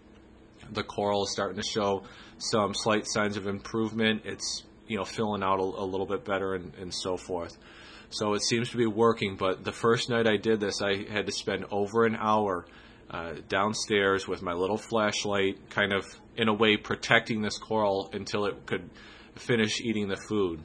The 0.71 0.83
coral 0.83 1.25
is 1.25 1.33
starting 1.33 1.57
to 1.57 1.67
show 1.67 2.03
some 2.37 2.75
slight 2.75 3.07
signs 3.07 3.39
of 3.39 3.47
improvement. 3.47 4.23
It's 4.27 4.65
you 4.87 4.99
know 4.99 5.05
filling 5.05 5.43
out 5.43 5.61
a, 5.61 5.63
a 5.63 5.87
little 5.87 6.07
bit 6.07 6.27
better 6.27 6.55
and, 6.55 6.75
and 6.75 6.93
so 6.93 7.17
forth. 7.17 7.57
So 8.11 8.35
it 8.35 8.43
seems 8.43 8.71
to 8.71 8.77
be 8.77 8.87
working. 8.87 9.37
But 9.37 9.65
the 9.65 9.73
first 9.73 10.09
night 10.09 10.27
I 10.27 10.37
did 10.37 10.61
this, 10.61 10.81
I 10.83 11.05
had 11.11 11.27
to 11.27 11.33
spend 11.33 11.67
over 11.71 12.05
an 12.05 12.17
hour 12.17 12.67
uh, 13.11 13.35
downstairs 13.49 14.27
with 14.27 14.43
my 14.43 14.53
little 14.53 14.79
flashlight, 14.79 15.71
kind 15.71 15.93
of 15.93 16.05
in 16.37 16.49
a 16.49 16.55
way 16.55 16.77
protecting 16.77 17.43
this 17.43 17.59
coral 17.59 18.11
until 18.13 18.47
it 18.47 18.67
could 18.67 18.89
finish 19.35 19.81
eating 19.81 20.09
the 20.09 20.17
food. 20.17 20.61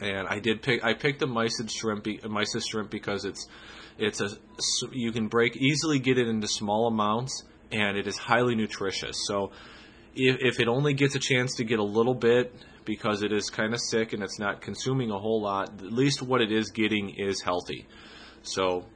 And 0.00 0.26
I 0.26 0.38
did 0.38 0.62
pick. 0.62 0.82
I 0.82 0.94
picked 0.94 1.20
the 1.20 1.26
mysis 1.26 1.70
shrimp, 1.70 2.06
mysis 2.24 2.66
shrimp 2.66 2.90
because 2.90 3.24
it's 3.26 3.46
it's 3.98 4.20
a 4.22 4.30
you 4.90 5.12
can 5.12 5.28
break 5.28 5.56
easily 5.56 5.98
get 5.98 6.16
it 6.16 6.26
into 6.28 6.48
small 6.48 6.86
amounts, 6.86 7.44
and 7.70 7.98
it 7.98 8.06
is 8.06 8.16
highly 8.16 8.54
nutritious. 8.54 9.16
So 9.26 9.52
if, 10.14 10.36
if 10.40 10.60
it 10.60 10.68
only 10.68 10.94
gets 10.94 11.14
a 11.14 11.18
chance 11.18 11.56
to 11.56 11.64
get 11.64 11.78
a 11.78 11.84
little 11.84 12.14
bit 12.14 12.54
because 12.84 13.22
it 13.22 13.32
is 13.32 13.50
kind 13.50 13.74
of 13.74 13.80
sick 13.80 14.12
and 14.12 14.22
it's 14.22 14.38
not 14.38 14.60
consuming 14.60 15.10
a 15.10 15.18
whole 15.18 15.40
lot, 15.40 15.68
at 15.82 15.92
least 15.92 16.22
what 16.22 16.40
it 16.40 16.52
is 16.52 16.70
getting 16.70 17.10
is 17.10 17.40
healthy. 17.40 17.86
So 18.42 18.86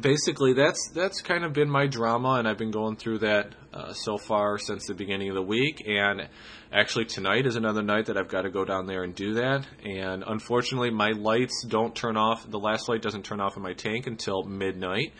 basically 0.00 0.52
that's 0.52 0.90
that's 0.94 1.22
kind 1.22 1.44
of 1.44 1.52
been 1.52 1.70
my 1.70 1.86
drama 1.86 2.34
and 2.34 2.48
I've 2.48 2.58
been 2.58 2.70
going 2.70 2.96
through 2.96 3.18
that 3.20 3.54
uh, 3.72 3.92
so 3.92 4.18
far 4.18 4.58
since 4.58 4.86
the 4.86 4.94
beginning 4.94 5.28
of 5.28 5.34
the 5.34 5.42
week. 5.42 5.82
And 5.86 6.28
actually 6.72 7.04
tonight 7.04 7.46
is 7.46 7.56
another 7.56 7.82
night 7.82 8.06
that 8.06 8.16
I've 8.16 8.28
got 8.28 8.42
to 8.42 8.50
go 8.50 8.64
down 8.64 8.86
there 8.86 9.04
and 9.04 9.14
do 9.14 9.34
that. 9.34 9.66
And 9.84 10.24
unfortunately 10.26 10.90
my 10.90 11.10
lights 11.10 11.64
don't 11.66 11.94
turn 11.94 12.16
off 12.16 12.48
the 12.48 12.58
last 12.58 12.88
light 12.88 13.02
doesn't 13.02 13.24
turn 13.24 13.40
off 13.40 13.56
in 13.56 13.62
my 13.62 13.74
tank 13.74 14.06
until 14.06 14.42
midnight. 14.42 15.12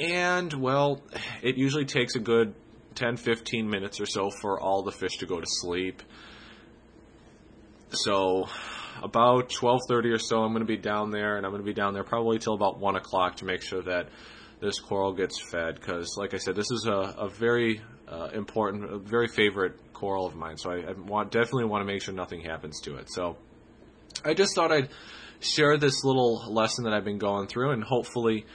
And 0.00 0.52
well 0.52 1.02
it 1.42 1.56
usually 1.56 1.86
takes 1.86 2.16
a 2.16 2.20
good 2.20 2.54
10 2.94 3.18
15 3.18 3.68
minutes 3.68 4.00
or 4.00 4.06
so 4.06 4.30
for 4.30 4.60
all 4.60 4.82
the 4.82 4.92
fish 4.92 5.18
to 5.18 5.26
go 5.26 5.38
to 5.38 5.46
sleep 5.46 6.02
so 7.96 8.48
about 9.02 9.48
12:30 9.48 10.14
or 10.14 10.18
so, 10.18 10.42
I'm 10.42 10.52
going 10.52 10.60
to 10.60 10.66
be 10.66 10.76
down 10.76 11.10
there, 11.10 11.36
and 11.36 11.44
I'm 11.44 11.52
going 11.52 11.62
to 11.62 11.66
be 11.66 11.74
down 11.74 11.94
there 11.94 12.04
probably 12.04 12.38
till 12.38 12.54
about 12.54 12.78
one 12.78 12.96
o'clock 12.96 13.36
to 13.36 13.44
make 13.44 13.62
sure 13.62 13.82
that 13.82 14.08
this 14.60 14.80
coral 14.80 15.12
gets 15.12 15.40
fed. 15.50 15.74
Because, 15.74 16.16
like 16.16 16.34
I 16.34 16.38
said, 16.38 16.56
this 16.56 16.70
is 16.70 16.86
a, 16.86 17.14
a 17.18 17.28
very 17.28 17.80
uh, 18.08 18.28
important, 18.32 18.92
a 18.92 18.98
very 18.98 19.28
favorite 19.28 19.92
coral 19.92 20.26
of 20.26 20.34
mine. 20.34 20.56
So 20.56 20.70
I, 20.70 20.76
I 20.76 20.92
want 20.92 21.30
definitely 21.30 21.64
want 21.64 21.82
to 21.82 21.92
make 21.92 22.02
sure 22.02 22.14
nothing 22.14 22.40
happens 22.40 22.80
to 22.82 22.96
it. 22.96 23.10
So 23.10 23.36
I 24.24 24.34
just 24.34 24.54
thought 24.54 24.72
I'd 24.72 24.88
share 25.40 25.76
this 25.76 26.04
little 26.04 26.52
lesson 26.52 26.84
that 26.84 26.92
I've 26.92 27.04
been 27.04 27.18
going 27.18 27.48
through, 27.48 27.70
and 27.70 27.82
hopefully 27.82 28.46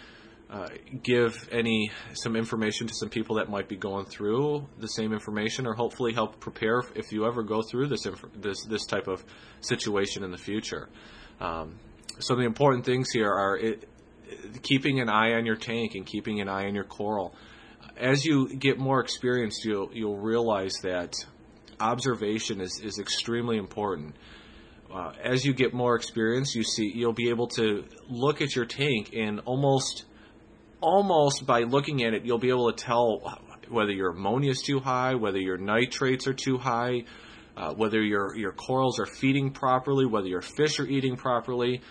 uh, 0.52 0.68
give 1.02 1.48
any 1.50 1.92
some 2.14 2.36
information 2.36 2.86
to 2.86 2.94
some 2.94 3.08
people 3.08 3.38
that 3.38 3.50
might 3.50 3.70
be 3.70 3.78
going 3.78 4.06
through 4.06 4.68
the 4.80 4.88
same 4.88 5.14
information, 5.14 5.66
or 5.66 5.74
hopefully 5.74 6.14
help 6.14 6.42
prepare 6.42 6.82
if 6.94 7.14
you 7.14 7.26
ever 7.26 7.42
go 7.42 7.62
through 7.62 7.88
this 7.88 8.06
inf- 8.06 8.26
this 8.36 8.66
this 8.66 8.86
type 8.86 9.08
of 9.08 9.24
situation 9.62 10.26
in 10.26 10.32
the 10.32 10.38
future. 10.38 10.90
Um, 11.40 11.80
so 12.20 12.36
the 12.36 12.44
important 12.44 12.84
things 12.84 13.12
here 13.12 13.32
are 13.32 13.58
it, 13.58 13.88
keeping 14.62 15.00
an 15.00 15.08
eye 15.08 15.34
on 15.34 15.46
your 15.46 15.56
tank 15.56 15.96
and 15.96 16.06
keeping 16.06 16.42
an 16.42 16.50
eye 16.50 16.66
on 16.66 16.76
your 16.76 16.84
coral. 16.84 17.34
As 17.96 18.26
you 18.26 18.54
get 18.54 18.78
more 18.78 19.00
experienced, 19.00 19.64
you'll 19.64 19.90
you'll 19.94 20.20
realize 20.20 20.74
that 20.84 21.14
observation 21.80 22.60
is, 22.60 22.82
is 22.84 23.00
extremely 23.00 23.58
important. 23.58 24.16
Uh, 24.94 25.14
as 25.24 25.46
you 25.46 25.54
get 25.54 25.74
more 25.74 25.96
experience, 25.96 26.54
you 26.56 26.64
see 26.64 26.92
you'll 26.94 27.14
be 27.14 27.30
able 27.30 27.48
to 27.48 27.86
look 28.10 28.42
at 28.42 28.54
your 28.54 28.66
tank 28.66 29.12
and 29.16 29.40
almost 29.46 30.04
almost 30.82 31.46
by 31.46 31.62
looking 31.62 32.04
at 32.04 32.14
it, 32.14 32.26
you'll 32.26 32.40
be 32.40 32.50
able 32.50 32.72
to 32.72 32.84
tell 32.84 33.40
whether 33.70 33.92
your 33.92 34.12
ammonia 34.12 34.52
is 34.52 34.62
too 34.62 34.80
high, 34.80 35.16
whether 35.16 35.40
your 35.40 35.58
nitrates 35.58 36.28
are 36.28 36.34
too 36.34 36.58
high, 36.58 37.04
uh, 37.56 37.74
whether 37.74 38.02
your 38.02 38.36
your 38.36 38.52
corals 38.52 39.00
are 39.00 39.06
feeding 39.06 39.52
properly, 39.52 40.06
whether 40.06 40.28
your 40.28 40.42
fish 40.42 40.80
are 40.80 40.88
eating 40.88 41.16
properly. 41.16 41.82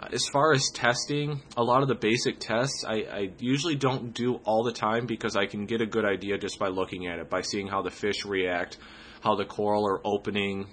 Uh, 0.00 0.08
as 0.12 0.24
far 0.32 0.52
as 0.52 0.70
testing, 0.72 1.42
a 1.56 1.62
lot 1.62 1.82
of 1.82 1.88
the 1.88 1.94
basic 1.94 2.38
tests 2.38 2.84
I, 2.86 2.94
I, 2.94 3.30
usually 3.40 3.74
don't 3.74 4.14
do 4.14 4.36
all 4.44 4.62
the 4.62 4.72
time 4.72 5.06
because 5.06 5.36
I 5.36 5.46
can 5.46 5.66
get 5.66 5.80
a 5.80 5.86
good 5.86 6.04
idea 6.04 6.38
just 6.38 6.56
by 6.58 6.68
looking 6.68 7.08
at 7.08 7.18
it, 7.18 7.28
by 7.28 7.40
seeing 7.40 7.66
how 7.66 7.82
the 7.82 7.90
fish 7.90 8.24
react, 8.24 8.78
how 9.22 9.34
the 9.34 9.44
coral 9.44 9.84
are 9.88 10.00
opening, 10.04 10.68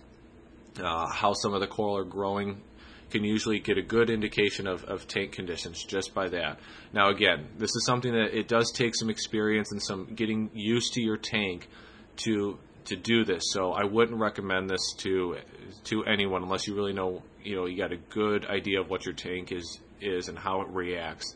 uh, 0.79 1.07
how 1.11 1.33
some 1.33 1.55
of 1.55 1.61
the 1.61 1.67
coral 1.67 1.97
are 1.97 2.03
growing 2.03 2.61
can 3.15 3.23
usually 3.23 3.59
get 3.59 3.77
a 3.77 3.81
good 3.81 4.09
indication 4.09 4.67
of, 4.67 4.83
of 4.83 5.07
tank 5.07 5.31
conditions 5.31 5.81
just 5.85 6.13
by 6.13 6.27
that. 6.27 6.59
Now, 6.91 7.09
again, 7.11 7.47
this 7.57 7.69
is 7.69 7.85
something 7.85 8.11
that 8.11 8.37
it 8.37 8.49
does 8.49 8.73
take 8.73 8.93
some 8.93 9.09
experience 9.09 9.71
and 9.71 9.81
some 9.81 10.13
getting 10.15 10.49
used 10.53 10.93
to 10.95 11.01
your 11.01 11.15
tank 11.15 11.69
to 12.17 12.59
to 12.85 12.97
do 12.97 13.23
this. 13.23 13.43
So 13.53 13.71
I 13.71 13.85
wouldn't 13.85 14.19
recommend 14.19 14.69
this 14.69 14.93
to 14.97 15.37
to 15.85 16.03
anyone 16.03 16.43
unless 16.43 16.67
you 16.67 16.75
really 16.75 16.91
know 16.91 17.23
you 17.41 17.55
know 17.55 17.65
you 17.67 17.77
got 17.77 17.93
a 17.93 17.97
good 17.97 18.45
idea 18.47 18.81
of 18.81 18.89
what 18.89 19.05
your 19.05 19.15
tank 19.15 19.53
is 19.53 19.79
is 20.01 20.27
and 20.27 20.37
how 20.37 20.61
it 20.61 20.67
reacts. 20.67 21.35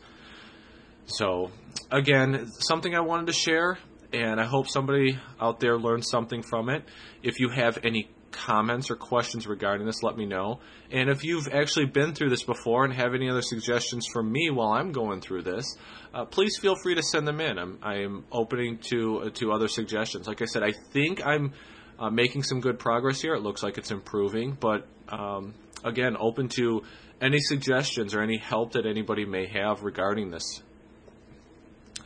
So 1.06 1.50
again, 1.90 2.46
something 2.58 2.94
I 2.94 3.00
wanted 3.00 3.28
to 3.28 3.32
share, 3.32 3.78
and 4.12 4.38
I 4.38 4.44
hope 4.44 4.68
somebody 4.68 5.18
out 5.40 5.60
there 5.60 5.78
learned 5.78 6.04
something 6.04 6.42
from 6.42 6.68
it. 6.68 6.84
If 7.22 7.40
you 7.40 7.48
have 7.48 7.78
any 7.82 8.10
comments 8.32 8.90
or 8.90 8.96
questions 8.96 9.46
regarding 9.46 9.86
this, 9.86 10.02
let 10.02 10.16
me 10.16 10.26
know. 10.26 10.60
And 10.90 11.08
if 11.08 11.24
you've 11.24 11.48
actually 11.48 11.86
been 11.86 12.14
through 12.14 12.30
this 12.30 12.42
before 12.42 12.84
and 12.84 12.94
have 12.94 13.14
any 13.14 13.28
other 13.28 13.42
suggestions 13.42 14.06
for 14.12 14.22
me 14.22 14.50
while 14.50 14.72
I'm 14.72 14.92
going 14.92 15.20
through 15.20 15.42
this, 15.42 15.76
uh, 16.14 16.24
please 16.24 16.58
feel 16.58 16.76
free 16.82 16.94
to 16.94 17.02
send 17.02 17.26
them 17.26 17.40
in. 17.40 17.58
I'm, 17.58 17.78
I'm 17.82 18.24
opening 18.32 18.78
to 18.90 19.18
uh, 19.18 19.30
to 19.34 19.52
other 19.52 19.68
suggestions. 19.68 20.26
Like 20.26 20.42
I 20.42 20.46
said, 20.46 20.62
I 20.62 20.72
think 20.92 21.24
I'm 21.24 21.52
uh, 21.98 22.10
making 22.10 22.42
some 22.42 22.60
good 22.60 22.78
progress 22.78 23.20
here. 23.20 23.34
It 23.34 23.42
looks 23.42 23.62
like 23.62 23.78
it's 23.78 23.90
improving, 23.90 24.56
but 24.58 24.86
um, 25.08 25.54
again, 25.84 26.16
open 26.18 26.48
to 26.50 26.82
any 27.20 27.38
suggestions 27.38 28.14
or 28.14 28.22
any 28.22 28.38
help 28.38 28.72
that 28.72 28.86
anybody 28.86 29.24
may 29.24 29.46
have 29.46 29.82
regarding 29.82 30.30
this. 30.30 30.62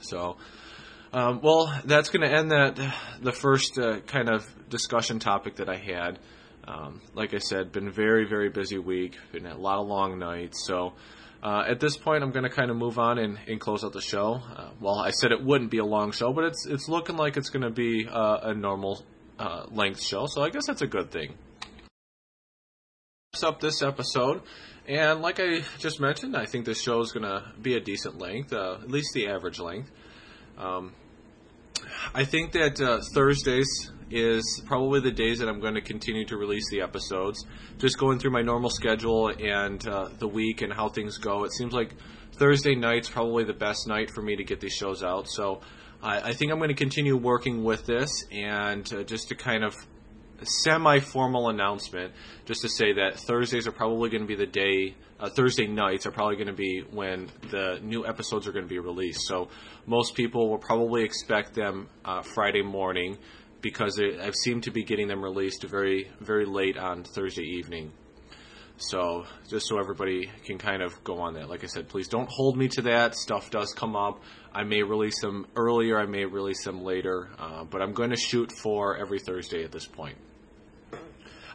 So. 0.00 0.36
Um, 1.14 1.38
well, 1.44 1.72
that's 1.84 2.08
going 2.08 2.28
to 2.28 2.36
end 2.36 2.50
that 2.50 2.74
the 3.22 3.30
first 3.30 3.78
uh, 3.78 4.00
kind 4.00 4.28
of 4.28 4.44
discussion 4.68 5.20
topic 5.20 5.56
that 5.56 5.68
I 5.68 5.76
had. 5.76 6.18
Um, 6.66 7.02
like 7.14 7.34
I 7.34 7.38
said, 7.38 7.70
been 7.70 7.92
very 7.92 8.26
very 8.28 8.48
busy 8.48 8.78
week, 8.78 9.16
been 9.30 9.46
a 9.46 9.56
lot 9.56 9.78
of 9.78 9.86
long 9.86 10.18
nights. 10.18 10.66
So 10.66 10.94
uh, 11.40 11.62
at 11.68 11.78
this 11.78 11.96
point, 11.96 12.24
I'm 12.24 12.32
going 12.32 12.42
to 12.42 12.50
kind 12.50 12.68
of 12.68 12.76
move 12.76 12.98
on 12.98 13.18
and, 13.18 13.38
and 13.46 13.60
close 13.60 13.84
out 13.84 13.92
the 13.92 14.00
show. 14.00 14.40
Uh, 14.56 14.70
well, 14.80 14.98
I 14.98 15.10
said 15.10 15.30
it 15.30 15.40
wouldn't 15.40 15.70
be 15.70 15.78
a 15.78 15.84
long 15.84 16.10
show, 16.10 16.32
but 16.32 16.46
it's 16.46 16.66
it's 16.66 16.88
looking 16.88 17.16
like 17.16 17.36
it's 17.36 17.50
going 17.50 17.62
to 17.62 17.70
be 17.70 18.08
uh, 18.08 18.38
a 18.42 18.54
normal 18.54 19.04
uh, 19.38 19.66
length 19.70 20.02
show. 20.02 20.26
So 20.26 20.42
I 20.42 20.50
guess 20.50 20.66
that's 20.66 20.82
a 20.82 20.88
good 20.88 21.12
thing. 21.12 21.34
Wraps 23.32 23.44
Up 23.44 23.60
this 23.60 23.82
episode, 23.82 24.42
and 24.88 25.22
like 25.22 25.38
I 25.38 25.60
just 25.78 26.00
mentioned, 26.00 26.36
I 26.36 26.46
think 26.46 26.64
this 26.64 26.82
show 26.82 26.98
is 27.02 27.12
going 27.12 27.22
to 27.22 27.52
be 27.62 27.76
a 27.76 27.80
decent 27.80 28.18
length, 28.18 28.52
uh, 28.52 28.78
at 28.82 28.90
least 28.90 29.12
the 29.14 29.28
average 29.28 29.60
length. 29.60 29.92
Um, 30.58 30.92
I 32.14 32.24
think 32.24 32.52
that 32.52 32.80
uh, 32.80 33.00
Thursdays 33.14 33.68
is 34.10 34.62
probably 34.66 35.00
the 35.00 35.10
days 35.10 35.38
that 35.38 35.48
I'm 35.48 35.60
going 35.60 35.74
to 35.74 35.80
continue 35.80 36.24
to 36.26 36.36
release 36.36 36.68
the 36.70 36.80
episodes. 36.82 37.44
Just 37.78 37.98
going 37.98 38.18
through 38.18 38.30
my 38.30 38.42
normal 38.42 38.70
schedule 38.70 39.28
and 39.28 39.86
uh, 39.86 40.08
the 40.18 40.28
week 40.28 40.62
and 40.62 40.72
how 40.72 40.88
things 40.88 41.18
go. 41.18 41.44
It 41.44 41.52
seems 41.52 41.72
like 41.72 41.94
Thursday 42.36 42.74
night's 42.74 43.08
probably 43.08 43.44
the 43.44 43.54
best 43.54 43.86
night 43.88 44.10
for 44.14 44.22
me 44.22 44.36
to 44.36 44.44
get 44.44 44.60
these 44.60 44.72
shows 44.72 45.02
out. 45.02 45.28
So 45.28 45.60
I, 46.02 46.30
I 46.30 46.32
think 46.32 46.52
I'm 46.52 46.58
going 46.58 46.68
to 46.68 46.74
continue 46.74 47.16
working 47.16 47.64
with 47.64 47.86
this 47.86 48.10
and 48.30 48.90
uh, 48.92 49.02
just 49.04 49.28
to 49.28 49.34
kind 49.34 49.64
of 49.64 49.74
semi-formal 50.46 51.48
announcement 51.48 52.12
just 52.44 52.62
to 52.62 52.68
say 52.68 52.94
that 52.94 53.18
Thursdays 53.18 53.66
are 53.66 53.72
probably 53.72 54.10
going 54.10 54.22
to 54.22 54.26
be 54.28 54.36
the 54.36 54.46
day. 54.46 54.94
Uh, 55.18 55.30
Thursday 55.30 55.66
nights 55.66 56.06
are 56.06 56.10
probably 56.10 56.36
going 56.36 56.48
to 56.48 56.52
be 56.52 56.82
when 56.90 57.30
the 57.50 57.78
new 57.82 58.06
episodes 58.06 58.46
are 58.46 58.52
going 58.52 58.64
to 58.64 58.68
be 58.68 58.78
released. 58.78 59.22
So 59.26 59.48
most 59.86 60.14
people 60.14 60.50
will 60.50 60.58
probably 60.58 61.04
expect 61.04 61.54
them 61.54 61.88
uh, 62.04 62.22
Friday 62.22 62.62
morning 62.62 63.18
because 63.60 63.98
I 64.00 64.30
seem 64.42 64.60
to 64.62 64.70
be 64.70 64.84
getting 64.84 65.08
them 65.08 65.22
released 65.22 65.64
very 65.64 66.10
very 66.20 66.44
late 66.44 66.76
on 66.76 67.02
Thursday 67.02 67.44
evening. 67.44 67.92
So 68.76 69.24
just 69.48 69.68
so 69.68 69.78
everybody 69.78 70.30
can 70.44 70.58
kind 70.58 70.82
of 70.82 71.02
go 71.04 71.20
on 71.20 71.34
that. 71.34 71.48
Like 71.48 71.62
I 71.62 71.68
said, 71.68 71.88
please 71.88 72.08
don't 72.08 72.28
hold 72.28 72.56
me 72.56 72.68
to 72.68 72.82
that. 72.82 73.14
Stuff 73.14 73.50
does 73.50 73.72
come 73.72 73.94
up. 73.94 74.20
I 74.52 74.64
may 74.64 74.82
release 74.82 75.20
them 75.20 75.46
earlier. 75.56 75.98
I 75.98 76.06
may 76.06 76.24
release 76.24 76.64
them 76.64 76.82
later. 76.82 77.30
Uh, 77.38 77.64
but 77.64 77.80
I'm 77.82 77.92
going 77.92 78.10
to 78.10 78.16
shoot 78.16 78.50
for 78.50 78.96
every 78.96 79.20
Thursday 79.20 79.62
at 79.64 79.70
this 79.70 79.86
point. 79.86 80.16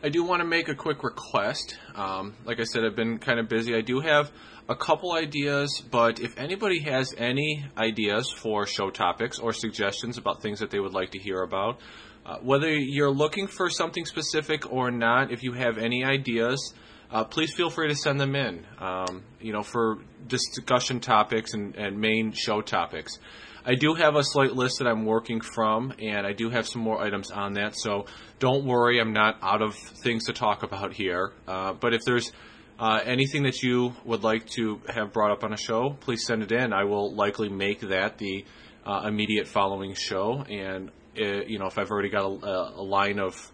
I 0.01 0.07
do 0.07 0.23
want 0.23 0.41
to 0.41 0.47
make 0.47 0.69
a 0.69 0.75
quick 0.75 1.03
request. 1.03 1.77
Um, 1.93 2.33
like 2.45 2.61
I 2.61 2.63
said, 2.63 2.85
I've 2.85 2.95
been 2.95 3.17
kind 3.19 3.37
of 3.37 3.49
busy. 3.49 3.75
I 3.75 3.81
do 3.81 3.99
have 3.99 4.31
a 4.69 4.75
couple 4.75 5.11
ideas, 5.11 5.83
but 5.91 6.21
if 6.21 6.37
anybody 6.37 6.79
has 6.83 7.13
any 7.17 7.65
ideas 7.77 8.31
for 8.31 8.65
show 8.65 8.91
topics 8.91 9.39
or 9.39 9.51
suggestions 9.51 10.17
about 10.17 10.41
things 10.41 10.59
that 10.59 10.71
they 10.71 10.79
would 10.79 10.93
like 10.93 11.11
to 11.11 11.19
hear 11.19 11.41
about, 11.41 11.81
uh, 12.25 12.37
whether 12.37 12.73
you're 12.73 13.11
looking 13.11 13.47
for 13.47 13.69
something 13.69 14.05
specific 14.05 14.71
or 14.71 14.89
not, 14.89 15.33
if 15.33 15.43
you 15.43 15.51
have 15.51 15.77
any 15.77 16.05
ideas, 16.05 16.73
uh, 17.11 17.25
please 17.25 17.53
feel 17.53 17.69
free 17.69 17.89
to 17.89 17.95
send 17.95 18.21
them 18.21 18.37
in. 18.37 18.65
Um, 18.79 19.23
you 19.41 19.51
know, 19.51 19.63
for 19.63 19.97
discussion 20.27 21.01
topics 21.01 21.53
and, 21.53 21.75
and 21.75 21.99
main 21.99 22.31
show 22.31 22.61
topics. 22.61 23.19
I 23.65 23.75
do 23.75 23.93
have 23.95 24.15
a 24.15 24.23
slight 24.23 24.53
list 24.53 24.79
that 24.79 24.87
I'm 24.87 25.05
working 25.05 25.41
from, 25.41 25.93
and 25.99 26.25
I 26.25 26.33
do 26.33 26.49
have 26.49 26.67
some 26.67 26.81
more 26.81 27.01
items 27.01 27.31
on 27.31 27.53
that. 27.53 27.75
So 27.75 28.05
don't 28.39 28.65
worry, 28.65 28.99
I'm 28.99 29.13
not 29.13 29.37
out 29.41 29.61
of 29.61 29.75
things 29.75 30.25
to 30.25 30.33
talk 30.33 30.63
about 30.63 30.93
here. 30.93 31.33
Uh, 31.47 31.73
but 31.73 31.93
if 31.93 32.01
there's 32.05 32.31
uh, 32.79 32.99
anything 33.05 33.43
that 33.43 33.61
you 33.61 33.93
would 34.05 34.23
like 34.23 34.45
to 34.47 34.79
have 34.87 35.11
brought 35.11 35.31
up 35.31 35.43
on 35.43 35.53
a 35.53 35.57
show, 35.57 35.97
please 35.99 36.25
send 36.25 36.43
it 36.43 36.51
in. 36.51 36.71
I 36.71 36.85
will 36.85 37.13
likely 37.13 37.49
make 37.49 37.81
that 37.81 38.17
the 38.17 38.45
uh, 38.85 39.03
immediate 39.05 39.47
following 39.47 39.93
show, 39.93 40.43
and 40.49 40.89
uh, 41.19 41.43
you 41.45 41.59
know 41.59 41.67
if 41.67 41.77
I've 41.77 41.91
already 41.91 42.09
got 42.09 42.23
a, 42.23 42.79
a, 42.79 42.81
line 42.81 43.19
of 43.19 43.51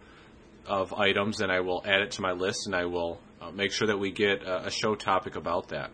of 0.67 0.93
items, 0.93 1.37
then 1.37 1.49
I 1.49 1.61
will 1.61 1.81
add 1.85 2.01
it 2.01 2.11
to 2.11 2.21
my 2.21 2.31
list, 2.31 2.67
and 2.67 2.75
I 2.75 2.85
will 2.85 3.19
uh, 3.41 3.51
make 3.51 3.71
sure 3.71 3.87
that 3.87 3.97
we 3.97 4.11
get 4.11 4.43
a, 4.43 4.67
a 4.67 4.71
show 4.71 4.95
topic 4.95 5.35
about 5.35 5.69
that. 5.69 5.91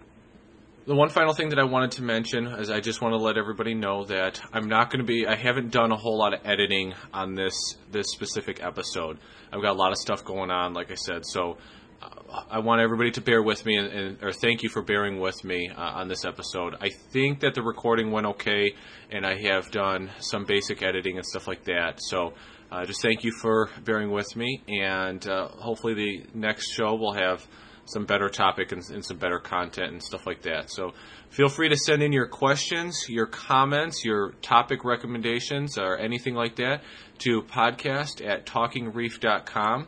The 0.87 0.95
one 0.95 1.09
final 1.09 1.35
thing 1.35 1.49
that 1.49 1.59
I 1.59 1.63
wanted 1.63 1.91
to 1.91 2.03
mention 2.03 2.47
is 2.47 2.71
I 2.71 2.79
just 2.79 3.03
want 3.03 3.13
to 3.13 3.17
let 3.17 3.37
everybody 3.37 3.75
know 3.75 4.03
that 4.05 4.41
I'm 4.51 4.67
not 4.67 4.89
going 4.89 4.97
to 4.97 5.05
be 5.05 5.27
I 5.27 5.35
haven't 5.35 5.69
done 5.69 5.91
a 5.91 5.95
whole 5.95 6.17
lot 6.17 6.33
of 6.33 6.39
editing 6.43 6.95
on 7.13 7.35
this 7.35 7.53
this 7.91 8.07
specific 8.11 8.63
episode. 8.63 9.19
I've 9.53 9.61
got 9.61 9.73
a 9.73 9.79
lot 9.79 9.91
of 9.91 9.97
stuff 9.97 10.25
going 10.25 10.49
on, 10.49 10.73
like 10.73 10.89
I 10.89 10.95
said, 10.95 11.23
so 11.23 11.57
uh, 12.01 12.41
I 12.49 12.59
want 12.59 12.81
everybody 12.81 13.11
to 13.11 13.21
bear 13.21 13.43
with 13.43 13.63
me 13.63 13.77
and, 13.77 13.87
and 13.89 14.23
or 14.23 14.31
thank 14.31 14.63
you 14.63 14.69
for 14.69 14.81
bearing 14.81 15.19
with 15.19 15.43
me 15.43 15.69
uh, 15.69 15.79
on 15.79 16.07
this 16.07 16.25
episode. 16.25 16.75
I 16.81 16.89
think 16.89 17.41
that 17.41 17.53
the 17.53 17.61
recording 17.61 18.11
went 18.11 18.25
okay, 18.25 18.73
and 19.11 19.23
I 19.23 19.39
have 19.49 19.69
done 19.69 20.09
some 20.19 20.45
basic 20.45 20.81
editing 20.81 21.17
and 21.17 21.25
stuff 21.25 21.47
like 21.47 21.63
that. 21.65 21.99
So 22.01 22.33
uh, 22.71 22.85
just 22.85 23.03
thank 23.03 23.23
you 23.23 23.33
for 23.33 23.69
bearing 23.85 24.09
with 24.09 24.35
me, 24.35 24.63
and 24.67 25.27
uh, 25.27 25.49
hopefully 25.49 25.93
the 25.93 26.25
next 26.33 26.71
show 26.71 26.95
will 26.95 27.13
have 27.13 27.47
some 27.85 28.05
better 28.05 28.29
topic 28.29 28.71
and, 28.71 28.87
and, 28.89 29.03
some 29.03 29.17
better 29.17 29.39
content 29.39 29.91
and 29.91 30.01
stuff 30.01 30.25
like 30.25 30.43
that. 30.43 30.71
So 30.71 30.93
feel 31.29 31.49
free 31.49 31.67
to 31.69 31.77
send 31.77 32.01
in 32.01 32.13
your 32.13 32.27
questions, 32.27 33.07
your 33.09 33.25
comments, 33.25 34.05
your 34.05 34.31
topic 34.41 34.85
recommendations, 34.85 35.77
or 35.77 35.97
anything 35.97 36.35
like 36.35 36.55
that 36.57 36.83
to 37.19 37.41
podcast 37.41 38.25
at 38.25 38.45
talkingreef.com. 38.45 39.87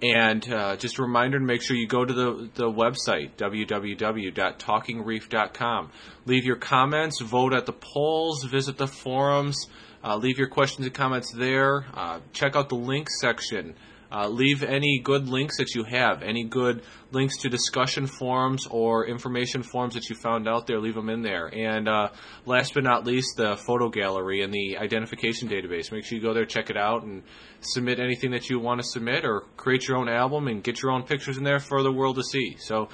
And 0.00 0.48
uh, 0.52 0.76
just 0.76 0.98
a 0.98 1.02
reminder 1.02 1.40
to 1.40 1.44
make 1.44 1.60
sure 1.60 1.76
you 1.76 1.88
go 1.88 2.04
to 2.04 2.14
the, 2.14 2.48
the 2.54 2.70
website, 2.70 3.32
www.talkingreef.com. 3.36 5.90
Leave 6.24 6.44
your 6.44 6.56
comments, 6.56 7.20
vote 7.20 7.52
at 7.52 7.66
the 7.66 7.72
polls, 7.72 8.44
visit 8.44 8.76
the 8.76 8.86
forums, 8.86 9.56
uh, 10.04 10.16
leave 10.16 10.38
your 10.38 10.46
questions 10.46 10.86
and 10.86 10.94
comments 10.94 11.32
there. 11.32 11.84
Uh, 11.94 12.20
check 12.32 12.54
out 12.54 12.68
the 12.68 12.76
links 12.76 13.20
section 13.20 13.74
uh, 14.10 14.28
leave 14.28 14.62
any 14.62 15.00
good 15.02 15.28
links 15.28 15.58
that 15.58 15.74
you 15.74 15.84
have, 15.84 16.22
any 16.22 16.44
good 16.44 16.82
links 17.12 17.38
to 17.38 17.48
discussion 17.48 18.06
forums 18.06 18.66
or 18.70 19.06
information 19.06 19.62
forums 19.62 19.94
that 19.94 20.08
you 20.08 20.16
found 20.16 20.48
out 20.48 20.66
there, 20.66 20.80
leave 20.80 20.94
them 20.94 21.10
in 21.10 21.22
there. 21.22 21.46
And 21.46 21.88
uh, 21.88 22.08
last 22.46 22.74
but 22.74 22.84
not 22.84 23.06
least, 23.06 23.36
the 23.36 23.56
photo 23.56 23.88
gallery 23.88 24.42
and 24.42 24.52
the 24.52 24.78
identification 24.78 25.48
database. 25.48 25.92
Make 25.92 26.04
sure 26.04 26.16
you 26.16 26.24
go 26.24 26.34
there, 26.34 26.46
check 26.46 26.70
it 26.70 26.76
out, 26.76 27.02
and 27.02 27.22
submit 27.60 28.00
anything 28.00 28.30
that 28.30 28.48
you 28.48 28.58
want 28.58 28.80
to 28.80 28.86
submit 28.86 29.24
or 29.24 29.42
create 29.56 29.88
your 29.88 29.98
own 29.98 30.08
album 30.08 30.48
and 30.48 30.62
get 30.62 30.82
your 30.82 30.92
own 30.92 31.02
pictures 31.02 31.38
in 31.38 31.44
there 31.44 31.60
for 31.60 31.82
the 31.82 31.92
world 31.92 32.16
to 32.16 32.22
see. 32.22 32.56
So 32.58 32.88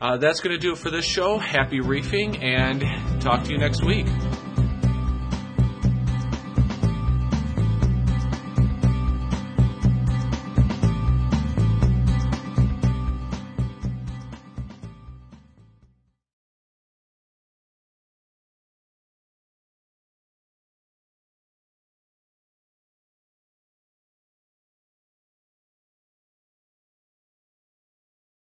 uh, 0.00 0.18
that's 0.18 0.40
going 0.40 0.54
to 0.54 0.60
do 0.60 0.72
it 0.72 0.78
for 0.78 0.90
this 0.90 1.04
show. 1.04 1.38
Happy 1.38 1.80
reefing 1.80 2.42
and 2.42 2.82
talk 3.20 3.44
to 3.44 3.50
you 3.50 3.58
next 3.58 3.84
week. 3.84 4.06